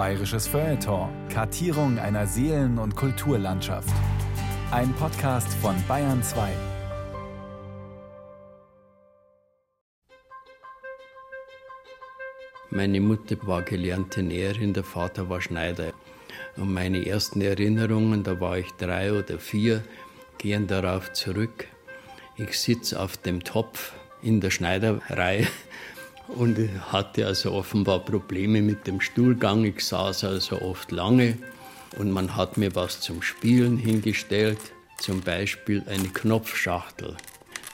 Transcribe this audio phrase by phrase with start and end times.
[0.00, 1.10] Bayerisches Feuilleton.
[1.28, 3.92] Kartierung einer Seelen- und Kulturlandschaft.
[4.70, 6.48] Ein Podcast von Bayern 2.
[12.70, 15.92] Meine Mutter war gelernte Näherin, der Vater war Schneider.
[16.56, 19.84] Und meine ersten Erinnerungen, da war ich drei oder vier,
[20.38, 21.66] gehen darauf zurück.
[22.38, 23.92] Ich sitze auf dem Topf
[24.22, 25.46] in der Schneiderei
[26.36, 26.58] und
[26.92, 29.64] hatte also offenbar Probleme mit dem Stuhlgang.
[29.64, 31.36] Ich saß also oft lange
[31.98, 34.58] und man hat mir was zum Spielen hingestellt,
[34.98, 37.16] zum Beispiel eine Knopfschachtel.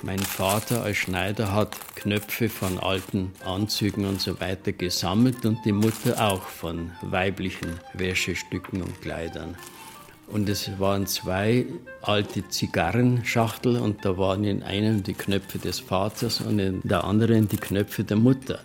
[0.02, 5.72] Mein Vater als Schneider hat Knöpfe von alten Anzügen und so weiter gesammelt und die
[5.72, 9.56] Mutter auch von weiblichen Wäschestücken und Kleidern.
[10.28, 11.66] Und es waren zwei
[12.02, 17.48] alte Zigarrenschachtel und da waren in einem die Knöpfe des Vaters und in der anderen
[17.48, 18.58] die Knöpfe der Mutter,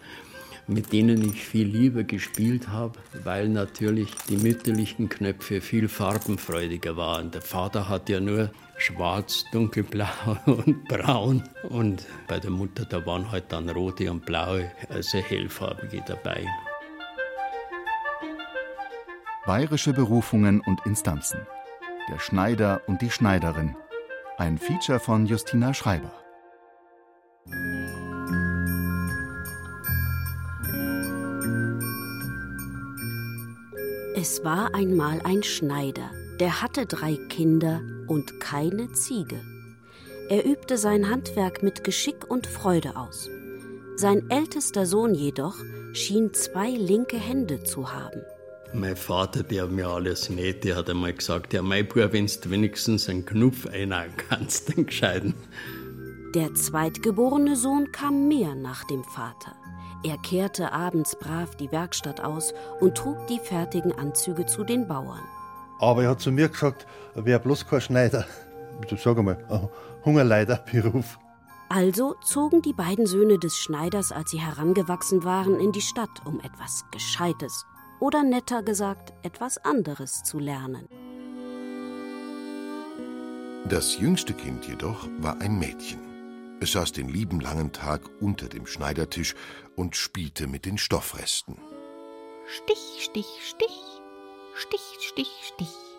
[0.68, 7.30] mit denen ich viel lieber gespielt habe, weil natürlich die mütterlichen Knöpfe viel farbenfreudiger waren.
[7.30, 10.08] Der Vater hat ja nur schwarz, dunkelblau
[10.48, 16.04] und braun und bei der Mutter da waren halt dann rote und blaue, also hellfarbige
[16.08, 16.48] dabei.
[19.44, 21.48] Bayerische Berufungen und Instanzen.
[22.08, 23.76] Der Schneider und die Schneiderin.
[24.38, 26.12] Ein Feature von Justina Schreiber.
[34.16, 39.42] Es war einmal ein Schneider, der hatte drei Kinder und keine Ziege.
[40.30, 43.28] Er übte sein Handwerk mit Geschick und Freude aus.
[43.96, 45.56] Sein ältester Sohn jedoch
[45.94, 48.22] schien zwei linke Hände zu haben.
[48.74, 52.50] Mein Vater, der mir alles näht, der hat einmal gesagt, ja, mein Bub, wenn du
[52.50, 55.34] wenigstens einen Knopf einhauen kannst, dann gescheiden.
[56.36, 59.54] Der zweitgeborene Sohn kam mehr nach dem Vater.
[60.06, 65.24] Er kehrte abends brav die Werkstatt aus und trug die fertigen Anzüge zu den Bauern.
[65.80, 68.26] Aber er hat zu mir gesagt, er wäre bloß kein Schneider.
[68.90, 69.68] Ich sag einmal, ein
[70.06, 71.20] Hungerleiderberuf.
[71.68, 76.40] Also zogen die beiden Söhne des Schneiders, als sie herangewachsen waren, in die Stadt, um
[76.40, 77.66] etwas Gescheites
[78.02, 80.90] oder netter gesagt etwas anderes zu lernen.
[83.70, 86.00] Das jüngste Kind jedoch war ein Mädchen.
[86.60, 89.36] Es saß den lieben langen Tag unter dem Schneidertisch
[89.76, 91.58] und spielte mit den Stoffresten.
[92.48, 94.02] Stich, Stich, Stich,
[94.56, 95.91] Stich, Stich, Stich.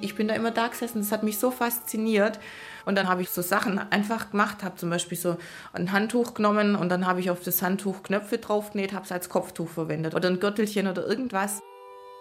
[0.00, 2.40] Ich bin da immer da gesessen, das hat mich so fasziniert.
[2.84, 5.36] Und dann habe ich so Sachen einfach gemacht, habe zum Beispiel so
[5.72, 9.28] ein Handtuch genommen und dann habe ich auf das Handtuch Knöpfe draufgenäht, habe es als
[9.28, 11.62] Kopftuch verwendet oder ein Gürtelchen oder irgendwas.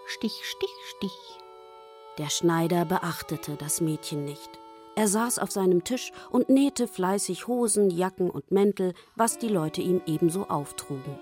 [0.07, 1.11] Stich, Stich, Stich.
[2.17, 4.50] Der Schneider beachtete das Mädchen nicht.
[4.95, 9.81] Er saß auf seinem Tisch und nähte fleißig Hosen, Jacken und Mäntel, was die Leute
[9.81, 11.17] ihm ebenso auftrugen.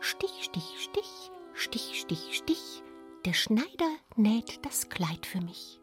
[0.00, 2.82] Stich, Stich, Stich, Stich, Stich, Stich.
[3.26, 5.81] Der Schneider näht das Kleid für mich.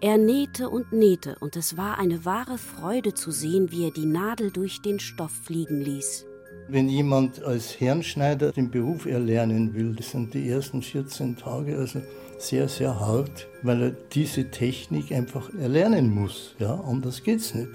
[0.00, 4.06] Er nähte und nähte, und es war eine wahre Freude zu sehen, wie er die
[4.06, 6.24] Nadel durch den Stoff fliegen ließ.
[6.68, 12.00] Wenn jemand als Herrenschneider den Beruf erlernen will, das sind die ersten 14 Tage also
[12.38, 16.54] sehr, sehr hart, weil er diese Technik einfach erlernen muss.
[16.60, 17.68] Ja, anders geht's nicht.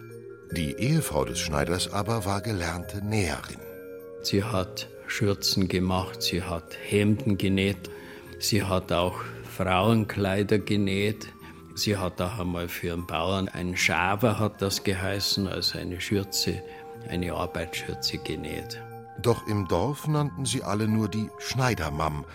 [0.56, 3.60] Die Ehefrau des Schneiders aber war gelernte Näherin.
[4.22, 7.90] Sie hat Schürzen gemacht, sie hat Hemden genäht,
[8.40, 9.20] sie hat auch
[9.58, 11.28] Frauenkleider genäht.
[11.76, 16.62] Sie hat auch einmal für einen Bauern, ein Schaber hat das geheißen, also eine Schürze,
[17.10, 18.82] eine Arbeitsschürze genäht.
[19.22, 22.26] Doch im Dorf nannten sie alle nur die Schneidermamm,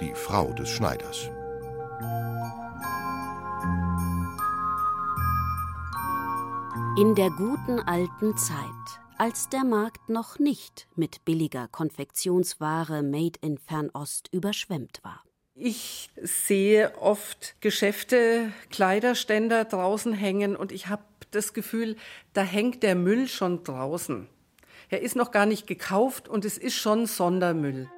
[0.00, 1.30] die Frau des Schneiders.
[6.98, 8.56] In der guten alten Zeit,
[9.16, 15.22] als der Markt noch nicht mit billiger Konfektionsware made in Fernost überschwemmt war.
[15.54, 21.96] Ich sehe oft Geschäfte, Kleiderständer draußen hängen und ich habe das Gefühl,
[22.32, 24.28] da hängt der Müll schon draußen.
[24.88, 27.90] Er ist noch gar nicht gekauft und es ist schon Sondermüll.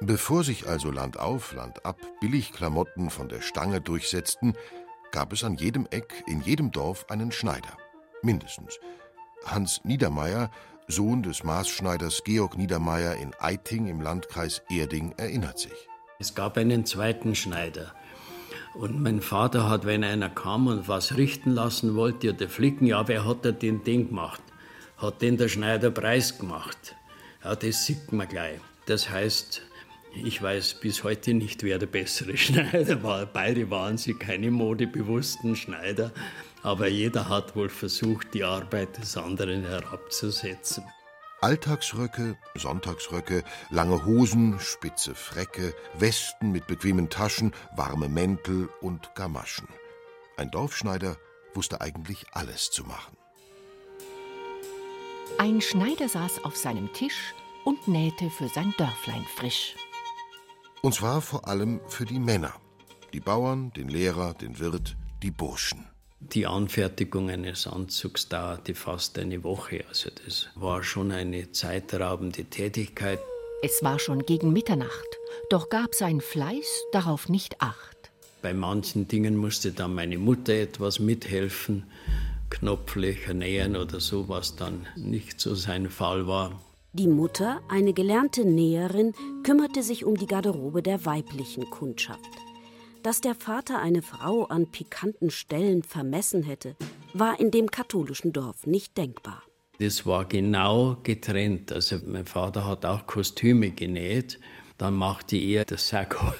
[0.00, 4.56] Bevor sich also Land auf, Land ab Billigklamotten von der Stange durchsetzten,
[5.12, 7.76] gab es an jedem Eck, in jedem Dorf einen Schneider.
[8.22, 8.78] Mindestens.
[9.44, 10.50] Hans Niedermeyer,
[10.88, 15.89] Sohn des Maßschneiders Georg Niedermeyer in Eiting im Landkreis Erding, erinnert sich.
[16.20, 17.94] Es gab einen zweiten Schneider.
[18.74, 23.08] Und mein Vater hat, wenn einer kam und was richten lassen wollte oder flicken, ja,
[23.08, 24.42] wer hat da den Ding gemacht?
[24.98, 26.94] Hat den der Schneider Preis gemacht?
[27.42, 28.60] Ja, das sieht man gleich.
[28.84, 29.62] Das heißt,
[30.12, 33.24] ich weiß bis heute nicht, wer der bessere Schneider war.
[33.24, 36.12] Beide waren sie keine modebewussten Schneider,
[36.62, 40.84] aber jeder hat wohl versucht, die Arbeit des anderen herabzusetzen.
[41.42, 49.68] Alltagsröcke, Sonntagsröcke, lange Hosen, spitze Fräcke, Westen mit bequemen Taschen, warme Mäntel und Gamaschen.
[50.36, 51.16] Ein Dorfschneider
[51.54, 53.16] wusste eigentlich alles zu machen.
[55.38, 57.34] Ein Schneider saß auf seinem Tisch
[57.64, 59.76] und nähte für sein Dörflein frisch.
[60.82, 62.54] Und zwar vor allem für die Männer.
[63.12, 65.89] Die Bauern, den Lehrer, den Wirt, die Burschen.
[66.20, 69.84] Die Anfertigung eines Anzugs dauerte fast eine Woche.
[69.88, 73.18] Also das war schon eine zeitraubende Tätigkeit.
[73.62, 75.18] Es war schon gegen Mitternacht,
[75.48, 78.10] doch gab sein Fleiß darauf nicht acht.
[78.42, 81.84] Bei manchen Dingen musste dann meine Mutter etwas mithelfen,
[82.48, 86.60] Knopflöcher nähen oder so, was dann nicht so sein Fall war.
[86.92, 89.14] Die Mutter, eine gelernte Näherin,
[89.44, 92.39] kümmerte sich um die Garderobe der weiblichen Kundschaft.
[93.02, 96.76] Dass der Vater eine Frau an pikanten Stellen vermessen hätte,
[97.14, 99.42] war in dem katholischen Dorf nicht denkbar.
[99.78, 101.72] Das war genau getrennt.
[101.72, 104.38] Also mein Vater hat auch Kostüme genäht,
[104.76, 106.34] dann machte er das Sakko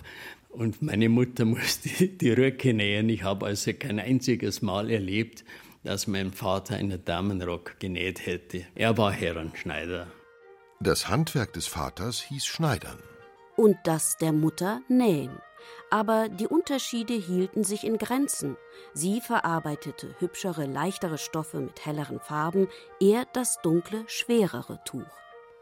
[0.51, 3.09] und meine Mutter musste die Röcke nähen.
[3.09, 5.45] Ich habe also kein einziges Mal erlebt,
[5.83, 8.67] dass mein Vater einen Damenrock genäht hätte.
[8.75, 10.09] Er war Herrenschneider.
[10.81, 12.99] Das Handwerk des Vaters hieß Schneidern.
[13.57, 15.31] Und das der Mutter Nähen.
[15.91, 18.57] Aber die Unterschiede hielten sich in Grenzen.
[18.95, 22.69] Sie verarbeitete hübschere, leichtere Stoffe mit helleren Farben,
[23.01, 25.03] er das dunkle, schwerere Tuch.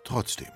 [0.04, 0.52] Trotzdem,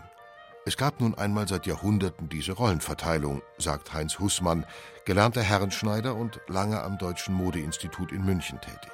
[0.64, 4.66] es gab nun einmal seit Jahrhunderten diese Rollenverteilung, sagt Heinz Hussmann,
[5.06, 8.92] gelernter Herrenschneider und lange am Deutschen Modeinstitut in München tätig.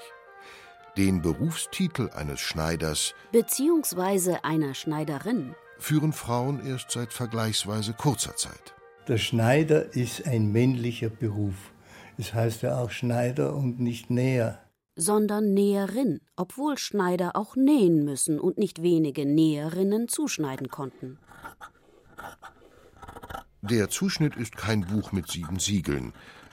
[0.97, 8.75] Den Berufstitel eines Schneiders beziehungsweise einer Schneiderin führen Frauen erst seit vergleichsweise kurzer Zeit.
[9.09, 11.73] Der Schneider ist ein männlicher Beruf.
[12.19, 14.63] Es heißt ja auch Schneider und nicht Näher.
[14.97, 21.19] Sondern Näherin, obwohl Schneider auch nähen müssen und nicht wenige Näherinnen zuschneiden konnten.
[23.63, 26.13] Der Zuschnitt ist kein Buch mit sieben Siegeln,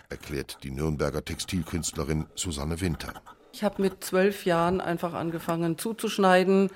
[0.10, 3.22] erklärt die Nürnberger Textilkünstlerin Susanne Winter.
[3.56, 6.72] Ich habe mit zwölf Jahren einfach angefangen zuzuschneiden,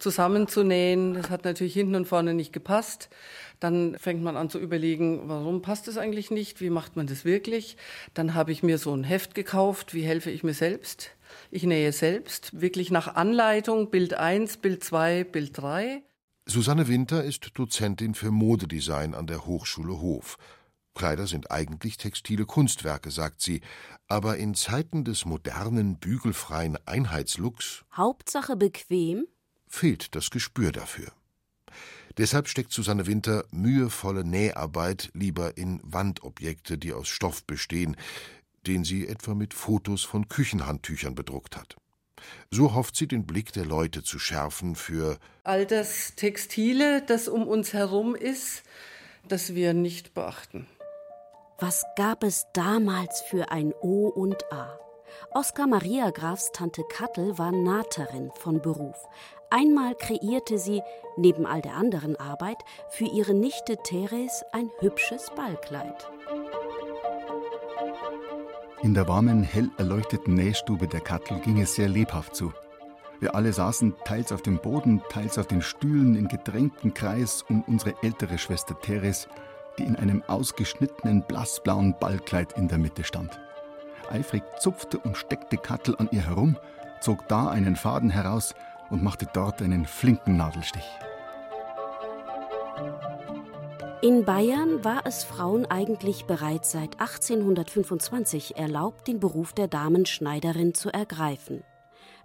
[0.00, 1.14] zusammenzunähen.
[1.14, 3.08] Das hat natürlich hinten und vorne nicht gepasst.
[3.60, 6.60] Dann fängt man an zu überlegen, warum passt es eigentlich nicht?
[6.60, 7.76] Wie macht man das wirklich?
[8.14, 9.94] Dann habe ich mir so ein Heft gekauft.
[9.94, 11.12] Wie helfe ich mir selbst?
[11.52, 16.02] Ich nähe selbst, wirklich nach Anleitung, Bild 1, Bild 2, Bild 3.
[16.46, 20.36] Susanne Winter ist Dozentin für Modedesign an der Hochschule Hof.
[20.94, 23.60] Kleider sind eigentlich textile Kunstwerke, sagt sie,
[24.08, 29.26] aber in Zeiten des modernen, bügelfreien Einheitslooks Hauptsache bequem
[29.66, 31.12] fehlt das Gespür dafür.
[32.16, 37.96] Deshalb steckt Susanne Winter mühevolle Näharbeit lieber in Wandobjekte, die aus Stoff bestehen,
[38.66, 41.76] den sie etwa mit Fotos von Küchenhandtüchern bedruckt hat.
[42.50, 47.46] So hofft sie, den Blick der Leute zu schärfen für all das Textile, das um
[47.46, 48.62] uns herum ist,
[49.28, 50.66] das wir nicht beachten.
[51.58, 54.76] Was gab es damals für ein O und A?
[55.30, 58.96] Oskar Maria Grafs Tante Kattel war Nahterin von Beruf.
[59.50, 60.82] Einmal kreierte sie,
[61.16, 62.58] neben all der anderen Arbeit,
[62.90, 66.08] für ihre Nichte Therese ein hübsches Ballkleid.
[68.82, 72.52] In der warmen, hell erleuchteten Nähstube der Kattel ging es sehr lebhaft zu.
[73.20, 77.62] Wir alle saßen teils auf dem Boden, teils auf den Stühlen in gedrängtem Kreis um
[77.62, 79.28] unsere ältere Schwester Therese,
[79.78, 83.38] die in einem ausgeschnittenen blassblauen Ballkleid in der Mitte stand.
[84.10, 86.56] Eifrig zupfte und steckte Kattel an ihr herum,
[87.00, 88.54] zog da einen Faden heraus
[88.90, 90.84] und machte dort einen flinken Nadelstich.
[94.02, 100.90] In Bayern war es Frauen eigentlich bereits seit 1825 erlaubt, den Beruf der Damenschneiderin zu
[100.90, 101.64] ergreifen.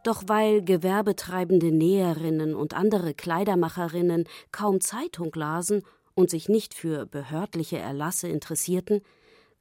[0.04, 5.84] Doch weil gewerbetreibende Näherinnen und andere Kleidermacherinnen kaum Zeitung lasen
[6.20, 9.02] und sich nicht für behördliche Erlasse interessierten,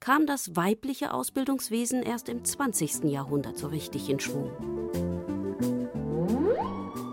[0.01, 3.05] kam das weibliche Ausbildungswesen erst im 20.
[3.05, 4.51] Jahrhundert so richtig in Schwung.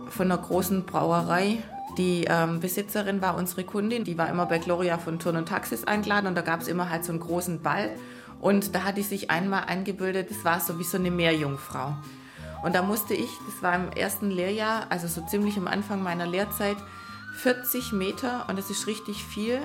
[0.09, 1.59] Von einer großen Brauerei.
[1.95, 5.83] Die ähm, Besitzerin war unsere Kundin, die war immer bei Gloria von Turn und Taxis
[5.83, 7.91] eingeladen und da gab es immer halt so einen großen Ball.
[8.41, 11.95] Und da hat die sich einmal eingebildet, das war so wie so eine Meerjungfrau.
[12.63, 16.25] Und da musste ich, das war im ersten Lehrjahr, also so ziemlich am Anfang meiner
[16.25, 16.77] Lehrzeit,
[17.35, 19.59] 40 Meter, und das ist richtig viel,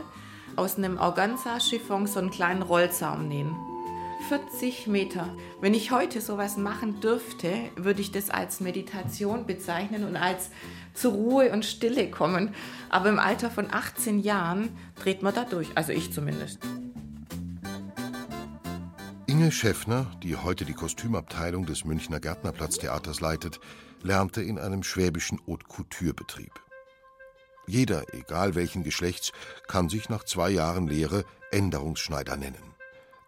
[0.57, 3.57] aus einem Organza-Chiffon so einen kleinen Rollzaum nähen.
[4.29, 5.35] 40 Meter.
[5.61, 10.51] Wenn ich heute sowas machen dürfte, würde ich das als Meditation bezeichnen und als
[10.95, 12.55] zur Ruhe und Stille kommen.
[12.91, 16.59] Aber im Alter von 18 Jahren dreht man da durch, also ich zumindest.
[19.27, 23.61] Inge Schäffner, die heute die Kostümabteilung des Münchner Gärtnerplatztheaters leitet,
[24.03, 26.70] lernte in einem schwäbischen Haute-Couture-Betrieb.
[27.71, 29.31] Jeder, egal welchen Geschlechts,
[29.69, 32.75] kann sich nach zwei Jahren Lehre Änderungsschneider nennen.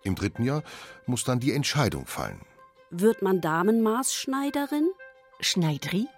[0.02, 0.64] Im dritten Jahr
[1.06, 2.40] muss dann die Entscheidung fallen.
[2.90, 4.90] Wird man Damenmaßschneiderin?
[5.38, 6.08] Schneidri?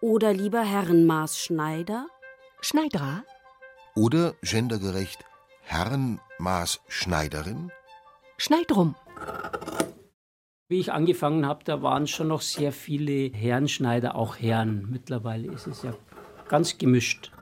[0.00, 2.06] Oder lieber Herrenmaßschneider?
[2.60, 3.24] Schneidra?
[3.96, 5.24] Oder gendergerecht
[5.62, 7.72] Herrenmaßschneiderin?
[8.36, 8.94] Schneidrum.
[10.68, 14.86] Wie ich angefangen habe, da waren schon noch sehr viele Herrenschneider, auch Herren.
[14.92, 15.92] Mittlerweile ist es ja
[16.46, 17.32] ganz gemischt.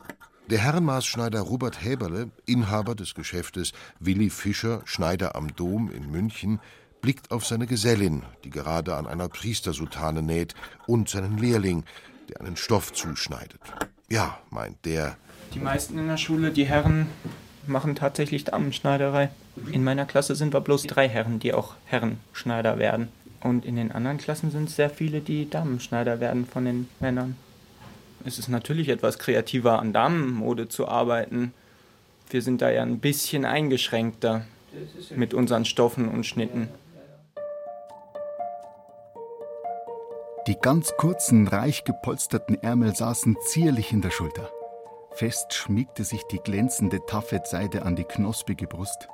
[0.48, 6.60] Der Herrenmaßschneider Robert Häberle, Inhaber des Geschäftes Willi Fischer, Schneider am Dom in München,
[7.00, 10.54] blickt auf seine Gesellin, die gerade an einer Priestersutane näht,
[10.86, 11.82] und seinen Lehrling,
[12.28, 13.60] der einen Stoff zuschneidet.
[14.08, 15.16] Ja, meint der.
[15.52, 17.08] Die meisten in der Schule, die Herren,
[17.66, 19.30] machen tatsächlich Damenschneiderei.
[19.72, 23.08] In meiner Klasse sind wir bloß drei Herren, die auch Herrenschneider werden.
[23.40, 27.36] Und in den anderen Klassen sind es sehr viele, die Damenschneider werden von den Männern.
[28.25, 31.52] Es ist natürlich etwas kreativer, an Damenmode zu arbeiten.
[32.30, 34.46] Wir sind da ja ein bisschen eingeschränkter
[35.14, 36.68] mit unseren Stoffen und Schnitten.
[40.46, 44.50] Die ganz kurzen, reich gepolsterten Ärmel saßen zierlich in der Schulter.
[45.11, 49.08] Fest schmiegte sich die glänzende Taffetseide an die knospige Brust.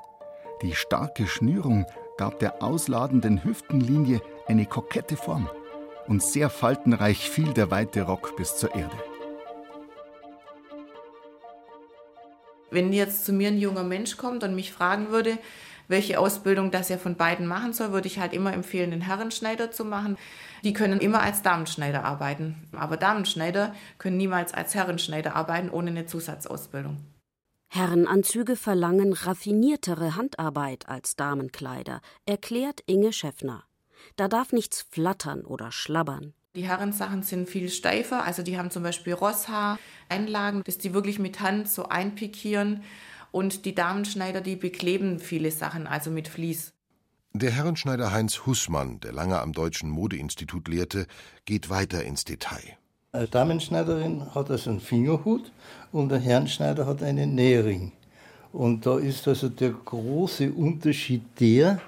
[0.61, 1.87] Die starke Schnürung
[2.19, 5.49] gab der ausladenden Hüftenlinie eine kokette Form
[6.13, 8.95] und sehr faltenreich fiel der weite Rock bis zur Erde.
[12.71, 15.39] Wenn jetzt zu mir ein junger Mensch kommt und mich fragen würde,
[15.89, 19.71] welche Ausbildung das er von beiden machen soll, würde ich halt immer empfehlen, den Herrenschneider
[19.71, 20.19] zu machen.
[20.63, 22.69] Die können immer als Damenschneider arbeiten.
[22.73, 26.99] Aber Damenschneider können niemals als Herrenschneider arbeiten ohne eine Zusatzausbildung.
[27.71, 33.65] Herrenanzüge verlangen raffiniertere Handarbeit als Damenkleider, erklärt Inge Schäffner.
[34.17, 36.35] Da darf nichts flattern oder schlabbern.
[36.55, 39.79] Die Herrensachen sind viel steifer, also die haben zum Beispiel Rosshaar,
[40.11, 42.83] Einlagen, dass die wirklich mit Hand so einpikieren.
[43.31, 46.73] Und die Damenschneider, die bekleben viele Sachen, also mit Vlies.
[47.33, 51.07] Der Herrenschneider Heinz Hussmann, der lange am Deutschen Modeinstitut lehrte,
[51.47, 52.77] geht weiter ins Detail.
[53.13, 55.51] Eine Damenschneiderin hat also einen Fingerhut
[55.93, 57.93] und der Herrenschneider hat einen Nähring.
[58.53, 61.81] Und da ist also der große Unterschied der,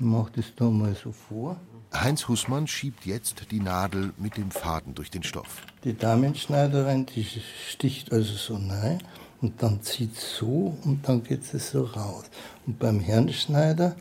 [0.00, 1.60] ich mache das da mal so vor.
[1.92, 5.66] Heinz Hussmann schiebt jetzt die Nadel mit dem Faden durch den Stoff.
[5.84, 7.26] Die Damenschneiderin, die
[7.68, 9.02] sticht also so rein
[9.42, 12.24] und dann zieht so und dann geht es so raus.
[12.66, 13.94] Und beim Herrenschneider,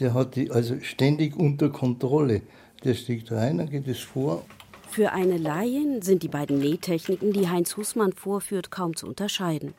[0.00, 2.42] der hat die also ständig unter Kontrolle.
[2.82, 4.44] Der sticht rein, dann geht es vor.
[4.90, 9.74] Für eine Laien sind die beiden Nähtechniken, die Heinz Hussmann vorführt, kaum zu unterscheiden.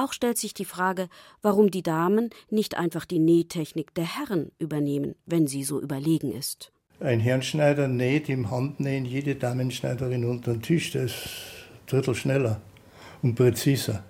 [0.00, 1.10] Auch stellt sich die Frage,
[1.42, 6.72] warum die Damen nicht einfach die Nähtechnik der Herren übernehmen, wenn sie so überlegen ist.
[7.00, 10.92] Ein Herrenschneider näht im Handnähen jede Damenschneiderin unter den Tisch.
[10.92, 12.62] Das ist ein Drittel schneller
[13.20, 14.02] und präziser.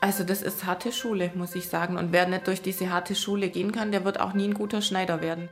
[0.00, 1.96] Also das ist harte Schule, muss ich sagen.
[1.98, 4.82] Und wer nicht durch diese harte Schule gehen kann, der wird auch nie ein guter
[4.82, 5.48] Schneider werden.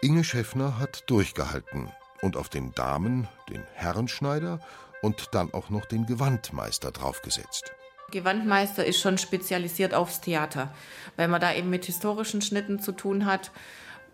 [0.00, 1.90] Inge Schäffner hat durchgehalten
[2.22, 4.58] und auf den Damen den Herrenschneider
[5.02, 7.72] und dann auch noch den Gewandmeister draufgesetzt.
[8.10, 10.72] Gewandmeister ist schon spezialisiert aufs Theater,
[11.16, 13.50] weil man da eben mit historischen Schnitten zu tun hat,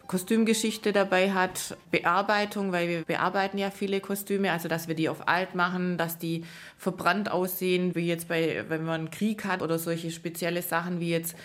[0.06, 5.28] Kostümgeschichte dabei hat, Bearbeitung, weil wir bearbeiten ja viele Kostüme, also dass wir die auf
[5.28, 6.44] alt machen, dass die
[6.76, 11.10] verbrannt aussehen, wie jetzt bei, wenn man einen Krieg hat oder solche spezielle Sachen wie
[11.10, 11.36] jetzt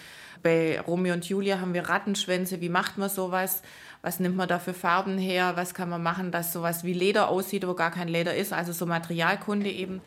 [0.43, 3.61] bei Romeo und Julia haben wir Rattenschwänze, wie macht man sowas?
[4.07, 5.57] Was nimmt man da für Farben her?
[5.57, 8.53] Was kann man machen, dass sowas wie Leder aussieht, wo gar kein Leder ist?
[8.53, 9.99] Also so Materialkunde eben.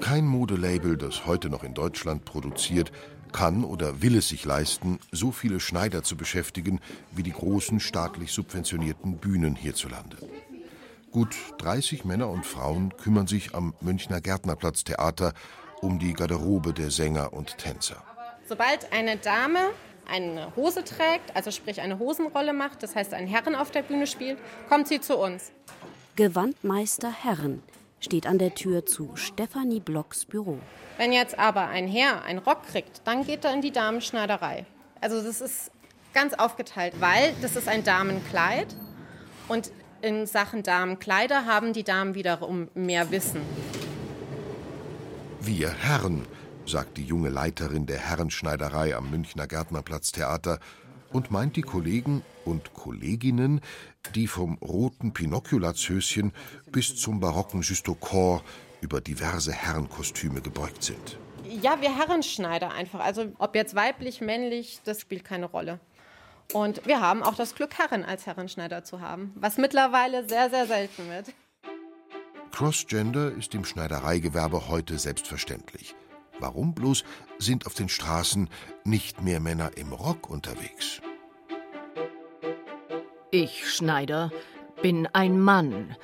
[0.00, 2.90] Kein Modelabel, das heute noch in Deutschland produziert,
[3.30, 6.80] kann oder will es sich leisten, so viele Schneider zu beschäftigen
[7.12, 10.16] wie die großen staatlich subventionierten Bühnen hierzulande.
[11.12, 15.32] Gut 30 Männer und Frauen kümmern sich am Münchner Gärtnerplatz Theater
[15.80, 18.02] um die Garderobe der Sänger und Tänzer.
[18.48, 19.70] Sobald eine Dame
[20.08, 24.06] eine Hose trägt, also sprich eine Hosenrolle macht, das heißt einen Herren auf der Bühne
[24.06, 25.52] spielt, kommt sie zu uns.
[26.16, 27.62] Gewandmeister Herren
[28.00, 30.58] steht an der Tür zu Stefanie Blocks Büro.
[30.98, 34.66] Wenn jetzt aber ein Herr einen Rock kriegt, dann geht er in die Damenschneiderei.
[35.00, 35.70] Also das ist
[36.12, 38.74] ganz aufgeteilt, weil das ist ein Damenkleid
[39.48, 43.40] und in Sachen Damenkleider haben die Damen wiederum mehr Wissen.
[45.40, 46.26] Wir Herren
[46.72, 50.58] sagt die junge Leiterin der Herrenschneiderei am Münchner Gärtnerplatztheater
[51.12, 53.60] und meint die Kollegen und Kolleginnen,
[54.14, 56.32] die vom roten Pinocchio-Latzhöschen
[56.72, 58.42] bis zum barocken Justaucorps
[58.80, 61.18] über diverse Herrenkostüme gebeugt sind.
[61.44, 63.00] Ja, wir Herrenschneider einfach.
[63.00, 65.78] Also ob jetzt weiblich, männlich, das spielt keine Rolle.
[66.54, 70.66] Und wir haben auch das Glück, Herren als Herrenschneider zu haben, was mittlerweile sehr, sehr
[70.66, 71.26] selten wird.
[72.50, 75.94] Crossgender ist im Schneidereigewerbe heute selbstverständlich.
[76.42, 77.04] Warum bloß
[77.38, 78.48] sind auf den Straßen
[78.84, 81.00] nicht mehr Männer im Rock unterwegs?
[83.30, 84.32] Ich, Schneider,
[84.82, 85.94] bin ein Mann,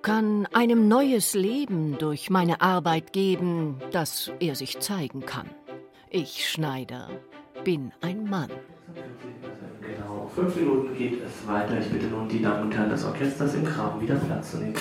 [0.00, 5.50] kann einem neues Leben durch meine Arbeit geben, dass er sich zeigen kann.
[6.10, 7.08] Ich, Schneider,
[7.64, 8.50] bin ein Mann.
[9.80, 11.80] Genau, fünf Minuten geht es weiter.
[11.80, 14.76] Ich bitte nun die Damen und Herren des Orchesters im Graben wieder Platz zu nehmen.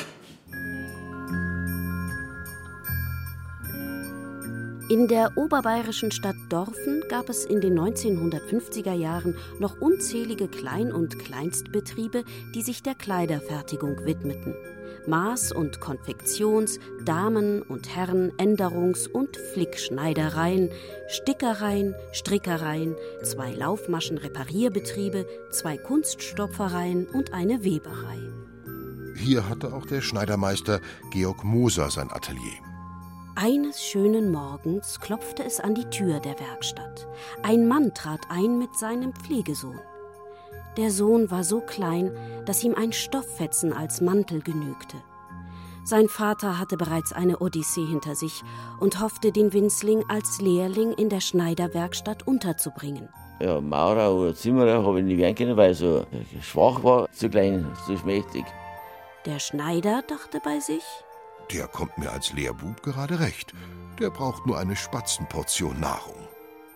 [4.91, 11.17] In der oberbayerischen Stadt Dorfen gab es in den 1950er Jahren noch unzählige Klein- und
[11.17, 14.53] Kleinstbetriebe, die sich der Kleiderfertigung widmeten.
[15.07, 20.69] Maß- und Konfektions-, Damen- und Herren-, Änderungs- und Flickschneidereien,
[21.07, 28.19] Stickereien, Strickereien, zwei Laufmaschen-Reparierbetriebe, zwei Kunststopfereien und eine Weberei.
[29.15, 30.81] Hier hatte auch der Schneidermeister
[31.11, 32.70] Georg Moser sein Atelier.
[33.43, 37.07] Eines schönen Morgens klopfte es an die Tür der Werkstatt.
[37.41, 39.79] Ein Mann trat ein mit seinem Pflegesohn.
[40.77, 42.11] Der Sohn war so klein,
[42.45, 44.97] dass ihm ein Stofffetzen als Mantel genügte.
[45.83, 48.43] Sein Vater hatte bereits eine Odyssee hinter sich
[48.79, 53.09] und hoffte, den Winzling als Lehrling in der Schneiderwerkstatt unterzubringen.
[53.39, 56.05] Ja, Maurer oder Zimmerer habe ich nicht werden können, weil ich so
[56.43, 58.45] schwach war, zu klein, zu schmächtig.
[59.25, 60.83] Der Schneider dachte bei sich,
[61.53, 63.53] der kommt mir als Lehrbub gerade recht.
[63.99, 66.27] Der braucht nur eine Spatzenportion Nahrung.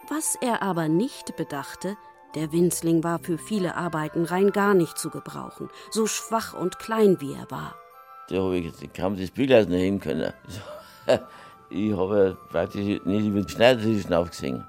[0.10, 1.98] Was er aber nicht bedachte,
[2.36, 7.22] der Winzling war für viele Arbeiten rein gar nicht zu gebrauchen, so schwach und klein
[7.22, 7.76] wie er war.
[8.30, 10.34] Da habe ich kaum das Bügeleisen heben können.
[11.72, 14.64] Ich habe praktisch nicht über den Schneidertisch aufgesehen.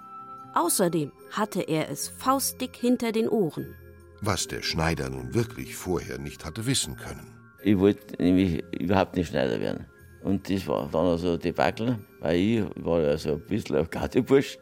[0.55, 3.75] Außerdem hatte er es faustdick hinter den Ohren.
[4.23, 7.37] Was der Schneider nun wirklich vorher nicht hatte wissen können.
[7.63, 9.87] Ich wollte nämlich überhaupt nicht Schneider werden.
[10.27, 13.89] Und das war dann also ein Debakel, weil ich war ja so ein bisschen ein
[13.89, 14.59] Gattebursch.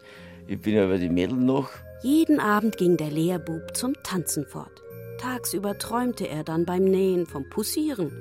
[0.46, 1.70] Ich bin aber die Mädel noch.
[2.02, 4.82] Jeden Abend ging der Lehrbub zum Tanzen fort.
[5.16, 8.12] Tagsüber träumte er dann beim Nähen vom Pussieren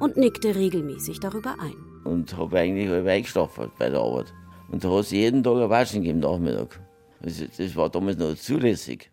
[0.00, 1.76] und nickte regelmäßig darüber ein.
[2.04, 4.26] Und habe eigentlich halb eingeschlafen bei der Arbeit.
[4.70, 6.78] Und da hat es jeden Tag ein Waschen gegeben, Nachmittag.
[7.22, 9.10] Das, das war damals noch zulässig.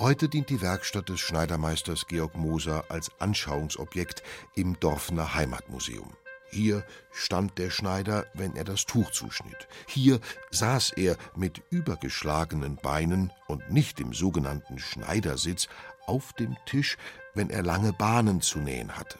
[0.00, 4.22] Heute dient die Werkstatt des Schneidermeisters Georg Moser als Anschauungsobjekt
[4.54, 6.12] im Dorfener Heimatmuseum.
[6.52, 9.66] Hier stand der Schneider, wenn er das Tuch zuschnitt.
[9.88, 10.20] Hier
[10.52, 15.66] saß er mit übergeschlagenen Beinen und nicht im sogenannten Schneidersitz
[16.06, 16.96] auf dem Tisch,
[17.34, 19.18] wenn er lange Bahnen zu nähen hatte.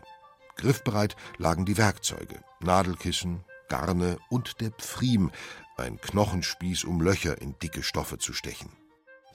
[0.55, 5.33] Griffbereit lagen die Werkzeuge, Nadelkissen, Garne und der Pfriem,
[5.77, 8.71] ein Knochenspieß, um Löcher in dicke Stoffe zu stechen.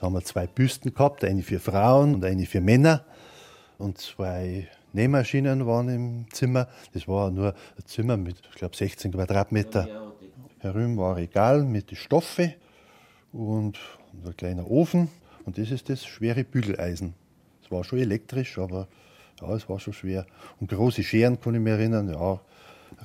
[0.04, 3.06] Da haben wir zwei Büsten gehabt, eine für Frauen und eine für Männer.
[3.78, 6.68] Und zwei Nähmaschinen waren im Zimmer.
[6.92, 10.12] Das war nur ein Zimmer mit, ich glaube, 16 Quadratmeter.
[10.58, 12.52] Herum war ein Regal mit den Stoffe
[13.32, 13.78] und
[14.26, 15.08] ein kleiner Ofen.
[15.46, 17.14] Und das ist das schwere Bügeleisen.
[17.64, 18.88] Es war schon elektrisch, aber
[19.40, 20.26] ja, es war schon schwer.
[20.60, 22.42] Und große Scheren, kann ich mich erinnern, ja,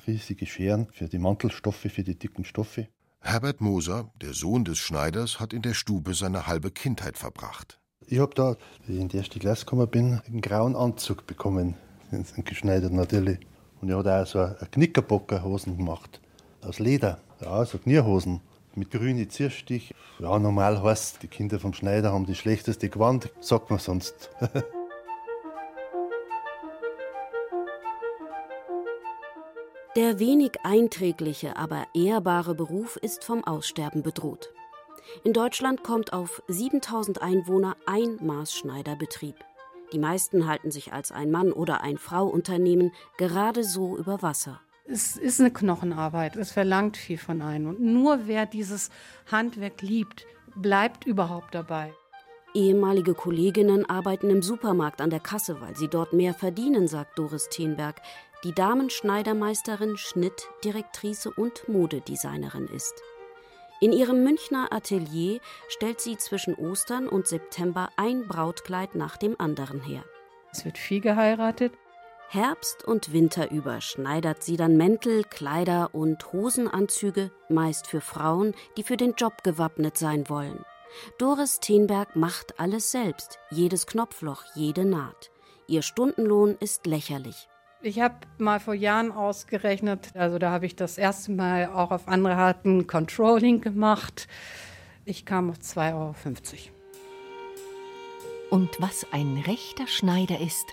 [0.06, 2.88] riesige Scheren für die Mantelstoffe, für die dicken Stoffe.
[3.22, 7.78] Herbert Moser, der Sohn des Schneiders, hat in der Stube seine halbe Kindheit verbracht.
[8.06, 11.76] Ich habe da, als ich in die erste Klasse gekommen bin, einen grauen Anzug bekommen,
[12.10, 13.38] einen geschneidert natürlich.
[13.80, 16.20] Und ich habe auch so eine Knickerbockerhosen gemacht,
[16.62, 18.40] aus Leder, ja, so Knierhosen
[18.74, 19.94] mit grünen Zierstich.
[20.18, 24.30] Ja, normal heißt, die Kinder vom Schneider haben die schlechteste Gewand, sagt man sonst.
[29.96, 34.52] Der wenig einträgliche, aber ehrbare Beruf ist vom Aussterben bedroht.
[35.24, 39.34] In Deutschland kommt auf 7000 Einwohner ein Maßschneiderbetrieb.
[39.92, 44.60] Die meisten halten sich als ein Mann oder ein Frau Unternehmen gerade so über Wasser.
[44.84, 47.66] Es ist eine Knochenarbeit, es verlangt viel von einem.
[47.70, 48.90] Und nur wer dieses
[49.32, 50.24] Handwerk liebt,
[50.54, 51.92] bleibt überhaupt dabei.
[52.54, 57.48] Ehemalige Kolleginnen arbeiten im Supermarkt an der Kasse, weil sie dort mehr verdienen, sagt Doris
[57.48, 58.02] Thenberg,
[58.42, 62.94] die Damenschneidermeisterin, Schnittdirektrice und Modedesignerin ist.
[63.80, 69.80] In ihrem Münchner Atelier stellt sie zwischen Ostern und September ein Brautkleid nach dem anderen
[69.80, 70.04] her.
[70.52, 71.72] Es wird viel geheiratet.
[72.28, 78.82] Herbst und Winter über schneidert sie dann Mäntel, Kleider und Hosenanzüge, meist für Frauen, die
[78.82, 80.64] für den Job gewappnet sein wollen.
[81.18, 85.30] Doris Thenberg macht alles selbst, jedes Knopfloch, jede Naht.
[85.66, 87.48] Ihr Stundenlohn ist lächerlich.
[87.82, 92.08] Ich habe mal vor Jahren ausgerechnet, also da habe ich das erste Mal auch auf
[92.08, 94.28] andere Arten Controlling gemacht.
[95.04, 96.14] Ich kam auf 2,50 Euro.
[98.50, 100.66] Und was ein rechter Schneider ist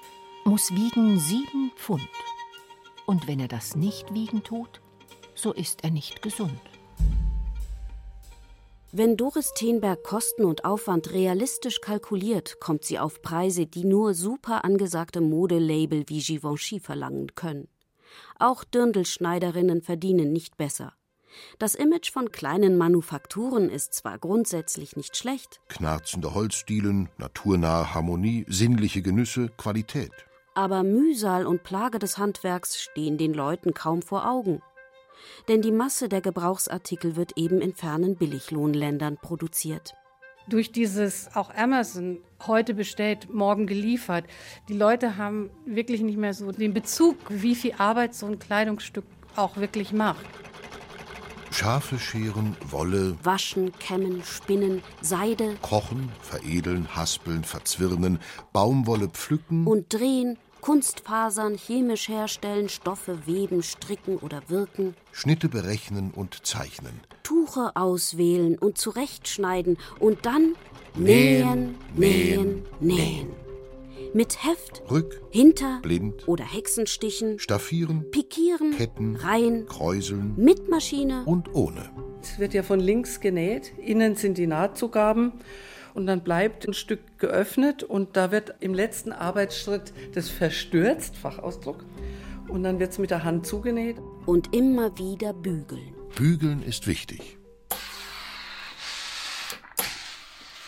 [0.48, 2.08] muss wiegen sieben Pfund.
[3.06, 4.82] Und wenn er das nicht wiegen tut,
[5.36, 6.62] so ist er nicht gesund.
[9.00, 14.66] Wenn Doris Tenberg Kosten und Aufwand realistisch kalkuliert, kommt sie auf Preise, die nur super
[14.66, 17.68] angesagte Modelabel wie Givenchy verlangen können.
[18.40, 20.94] Auch Dirndlschneiderinnen verdienen nicht besser.
[21.60, 25.62] Das Image von kleinen Manufakturen ist zwar grundsätzlich nicht schlecht.
[25.68, 30.12] Knarzende Holzdielen, naturnahe Harmonie, sinnliche Genüsse, Qualität.
[30.56, 34.64] Aber Mühsal und Plage des Handwerks stehen den Leuten kaum vor Augen
[35.48, 39.94] denn die Masse der Gebrauchsartikel wird eben in fernen Billiglohnländern produziert.
[40.48, 44.26] Durch dieses auch Amazon heute bestellt, morgen geliefert.
[44.70, 49.04] Die Leute haben wirklich nicht mehr so den Bezug, wie viel Arbeit so ein Kleidungsstück
[49.36, 50.26] auch wirklich macht.
[51.52, 58.20] Schafe scheren, Wolle, waschen, kämmen, spinnen, Seide, kochen, veredeln, haspeln, verzwirnen,
[58.54, 66.46] Baumwolle pflücken und drehen, Kunstfasern chemisch herstellen, Stoffe weben, stricken oder wirken, Schnitte berechnen und
[66.46, 70.56] zeichnen, Tuche auswählen und zurechtschneiden und dann
[70.94, 73.28] nähen, nähen, nähen.
[73.30, 73.30] nähen.
[74.14, 81.56] Mit Heft, Rück, Hinter, Blind oder Hexenstichen, Staffieren, Pikieren, Ketten, Reihen, Kräuseln, mit Maschine und
[81.56, 81.90] ohne.
[82.22, 85.32] Es wird ja von links genäht, innen sind die Nahtzugaben
[85.98, 91.84] und dann bleibt ein Stück geöffnet und da wird im letzten Arbeitsschritt das verstürzt, Fachausdruck,
[92.48, 93.98] und dann wird es mit der Hand zugenäht.
[94.28, 95.96] Und immer wieder bügeln.
[96.16, 97.38] Bügeln ist wichtig.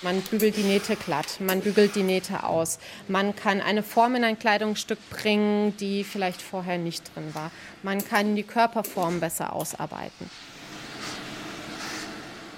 [0.02, 2.80] Man bügelt die Nähte glatt, man bügelt die Nähte aus.
[3.08, 7.52] Man kann eine Form in ein Kleidungsstück bringen, die vielleicht vorher nicht drin war.
[7.84, 10.28] Man kann die Körperform besser ausarbeiten.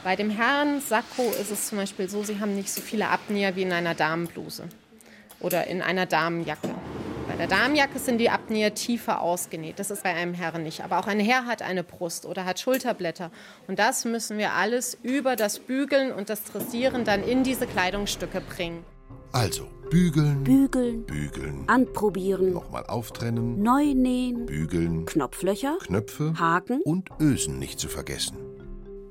[0.04, 3.56] Bei dem Herrn Sakko ist es zum Beispiel so, sie haben nicht so viele Abnäher
[3.56, 4.64] wie in einer Damenbluse
[5.40, 6.70] oder in einer Damenjacke.
[7.28, 9.78] Bei der Damenjacke sind die Abnäher tiefer ausgenäht.
[9.78, 10.84] Das ist bei einem Herrn nicht.
[10.84, 13.30] Aber auch ein Herr hat eine Brust oder hat Schulterblätter.
[13.68, 18.42] Und das müssen wir alles über das Bügeln und das Dressieren dann in diese Kleidungsstücke
[18.42, 18.84] bringen.
[19.32, 27.60] Also bügeln, bügeln, bügeln, anprobieren, nochmal auftrennen, neu nähen, bügeln, Knopflöcher, Knöpfe, Haken und Ösen
[27.60, 28.38] nicht zu vergessen.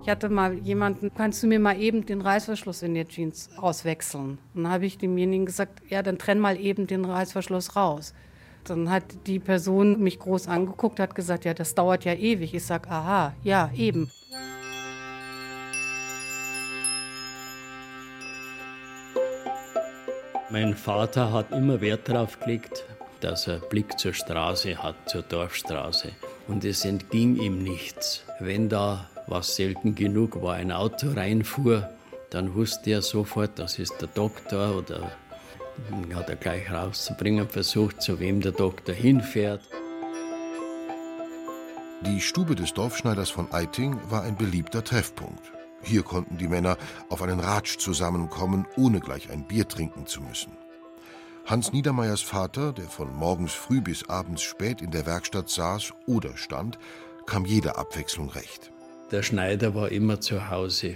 [0.02, 4.38] Ich hatte mal jemanden, kannst du mir mal eben den Reißverschluss in der Jeans auswechseln?
[4.54, 8.14] Und dann habe ich demjenigen gesagt, ja, dann trenn mal eben den Reißverschluss raus.
[8.64, 12.54] Dann hat die Person mich groß angeguckt, hat gesagt, ja, das dauert ja ewig.
[12.54, 14.10] Ich sage, aha, ja, eben.
[20.48, 22.86] Mein Vater hat immer Wert darauf gelegt,
[23.20, 26.12] dass er Blick zur Straße hat, zur Dorfstraße.
[26.48, 28.24] Und es entging ihm nichts.
[28.40, 31.88] Wenn da was selten genug war, ein Auto reinfuhr,
[32.30, 35.12] dann wusste er sofort, das ist der Doktor oder
[36.14, 39.62] hat er gleich rauszubringen versucht, zu wem der Doktor hinfährt.
[42.06, 45.52] Die Stube des Dorfschneiders von Eiting war ein beliebter Treffpunkt.
[45.82, 46.76] Hier konnten die Männer
[47.08, 50.52] auf einen Ratsch zusammenkommen, ohne gleich ein Bier trinken zu müssen.
[51.46, 56.36] Hans Niedermeyers Vater, der von morgens früh bis abends spät in der Werkstatt saß oder
[56.36, 56.78] stand,
[57.26, 58.72] kam jeder Abwechslung recht.
[59.10, 60.94] Der Schneider war immer zu Hause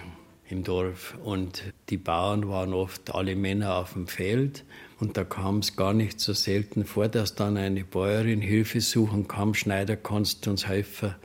[0.49, 4.65] im Dorf und die Bauern waren oft alle Männer auf dem Feld
[5.01, 9.27] und da kam es gar nicht so selten vor, dass dann eine Bäuerin Hilfe suchen
[9.27, 11.17] kam, Schneider, kannst du uns helfen,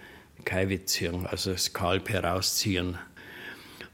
[0.46, 2.98] Kaiwe ziehen, also das Kalb herausziehen.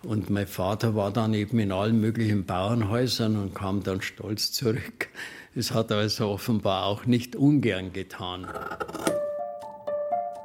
[0.02, 5.10] Und mein Vater war dann eben in allen möglichen Bauernhäusern und kam dann stolz zurück.
[5.54, 8.48] Das hat also offenbar auch nicht ungern getan.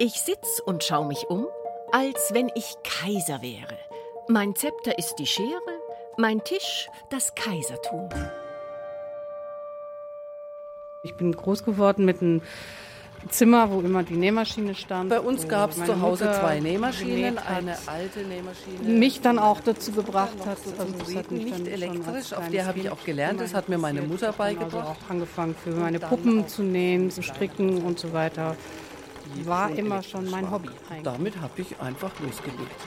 [0.01, 1.47] Ich sitz und schau mich um
[1.93, 3.79] als wenn ich Kaiser wäre.
[4.29, 5.49] Mein Zepter ist die Schere,
[6.17, 8.09] mein Tisch das Kaisertum.
[11.03, 12.43] Ich bin groß geworden mit einem
[13.29, 15.11] Zimmer, wo immer die Nähmaschine stand.
[15.11, 18.83] Bei uns gab es zu Hause zwei Nähmaschinen, eine alte Nähmaschine.
[18.83, 22.79] Mich dann auch dazu gebracht hat, also das hat mich nicht elektrisch, auf der habe
[22.79, 24.75] ich auch gelernt, das hat mir meine Mutter beigebracht.
[24.75, 28.57] Also auch angefangen für meine Puppen zu nähen, zu stricken und so weiter
[29.45, 30.71] war immer schon mein Hobby.
[30.89, 31.03] Eigentlich.
[31.03, 32.81] Damit habe ich einfach losgelegt.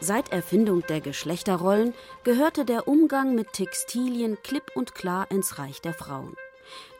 [0.00, 5.92] Seit Erfindung der Geschlechterrollen gehörte der Umgang mit Textilien klipp und klar ins Reich der
[5.92, 6.36] Frauen.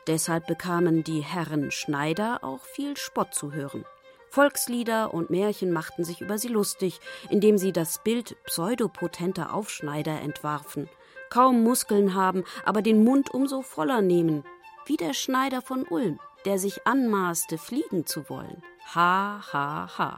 [0.07, 3.85] Deshalb bekamen die Herren Schneider auch viel Spott zu hören.
[4.29, 10.89] Volkslieder und Märchen machten sich über sie lustig, indem sie das Bild pseudopotenter Aufschneider entwarfen.
[11.29, 14.43] Kaum Muskeln haben, aber den Mund umso voller nehmen,
[14.85, 18.61] wie der Schneider von Ulm der sich anmaßte, fliegen zu wollen.
[18.95, 20.17] Ha, ha, ha.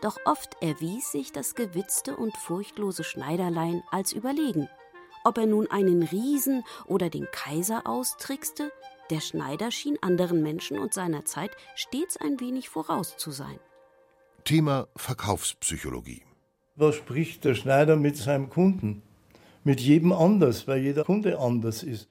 [0.00, 4.68] Doch oft erwies sich das gewitzte und furchtlose Schneiderlein als überlegen.
[5.24, 8.72] Ob er nun einen Riesen oder den Kaiser austrickste,
[9.10, 13.58] der Schneider schien anderen Menschen und seiner Zeit stets ein wenig voraus zu sein.
[14.44, 16.22] Thema Verkaufspsychologie.
[16.76, 19.02] Was spricht der Schneider mit seinem Kunden?
[19.64, 22.08] Mit jedem anders, weil jeder Kunde anders ist.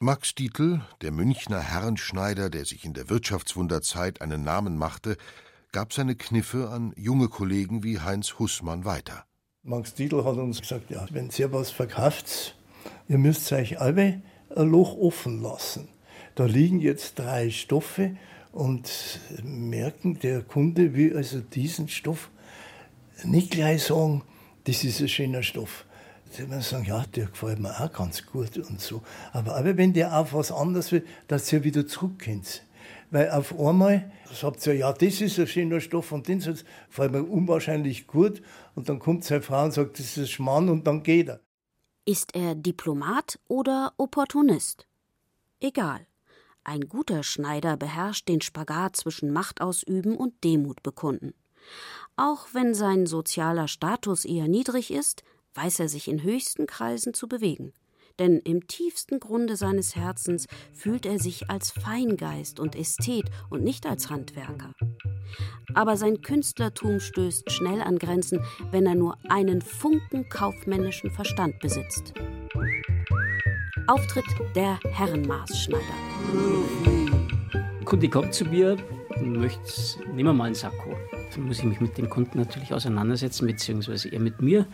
[0.00, 5.16] Max Dietl, der Münchner Herrenschneider, der sich in der Wirtschaftswunderzeit einen Namen machte,
[5.70, 9.24] gab seine Kniffe an junge Kollegen wie Heinz Hussmann weiter.
[9.62, 12.56] Max Dietl hat uns gesagt, ja, wenn ihr was verkauft,
[13.08, 14.20] ihr müsst euch alle
[14.54, 15.88] ein Loch offen lassen.
[16.34, 18.16] Da liegen jetzt drei Stoffe
[18.50, 22.30] und merken, der Kunde will also diesen Stoff
[23.22, 24.22] nicht gleich sagen,
[24.64, 25.86] das ist ein schöner Stoff.
[26.36, 29.02] Sie werden sagen, ja, der gefällt mir auch ganz gut und so.
[29.32, 32.64] Aber, aber wenn der auf was anderes will, dass ihr wieder zurückkennt.
[33.12, 37.22] Weil auf einmal sagt ihr, ja, das ist ein schöner Stoff und den gefällt mir
[37.22, 38.42] unwahrscheinlich gut.
[38.74, 41.40] Und dann kommt seine Frau und sagt, das ist Schmarrn und dann geht er.
[42.04, 44.88] Ist er Diplomat oder Opportunist?
[45.60, 46.04] Egal.
[46.64, 51.32] Ein guter Schneider beherrscht den Spagat zwischen Machtausüben und Demut bekunden.
[52.16, 55.22] Auch wenn sein sozialer Status eher niedrig ist,
[55.54, 57.72] weiß er sich in höchsten Kreisen zu bewegen.
[58.18, 63.86] Denn im tiefsten Grunde seines Herzens fühlt er sich als Feingeist und Ästhet und nicht
[63.86, 64.72] als Handwerker.
[65.74, 68.40] Aber sein Künstlertum stößt schnell an Grenzen,
[68.70, 72.12] wenn er nur einen Funken kaufmännischen Verstand besitzt.
[73.88, 75.82] Auftritt der Herrenmaßschneider.
[77.84, 78.76] Kunde kommt zu mir
[79.20, 80.96] möchte, nehmen wir mal einen Sakko.
[81.34, 84.66] Dann muss ich mich mit dem Kunden natürlich auseinandersetzen, beziehungsweise er mit mir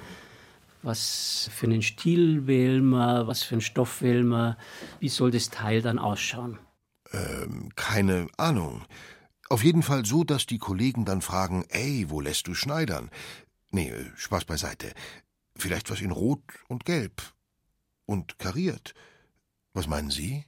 [0.83, 4.57] was für einen Stil wählen wir, was für einen Stoff wählen wir,
[4.99, 6.59] wie soll das Teil dann ausschauen?
[7.13, 8.85] Ähm, keine Ahnung.
[9.49, 13.11] Auf jeden Fall so, dass die Kollegen dann fragen, ey, wo lässt du schneidern?
[13.73, 14.93] Nee, Spaß beiseite.
[15.57, 17.23] Vielleicht was in Rot und Gelb.
[18.07, 18.95] Und kariert.
[19.75, 20.45] Was meinen Sie?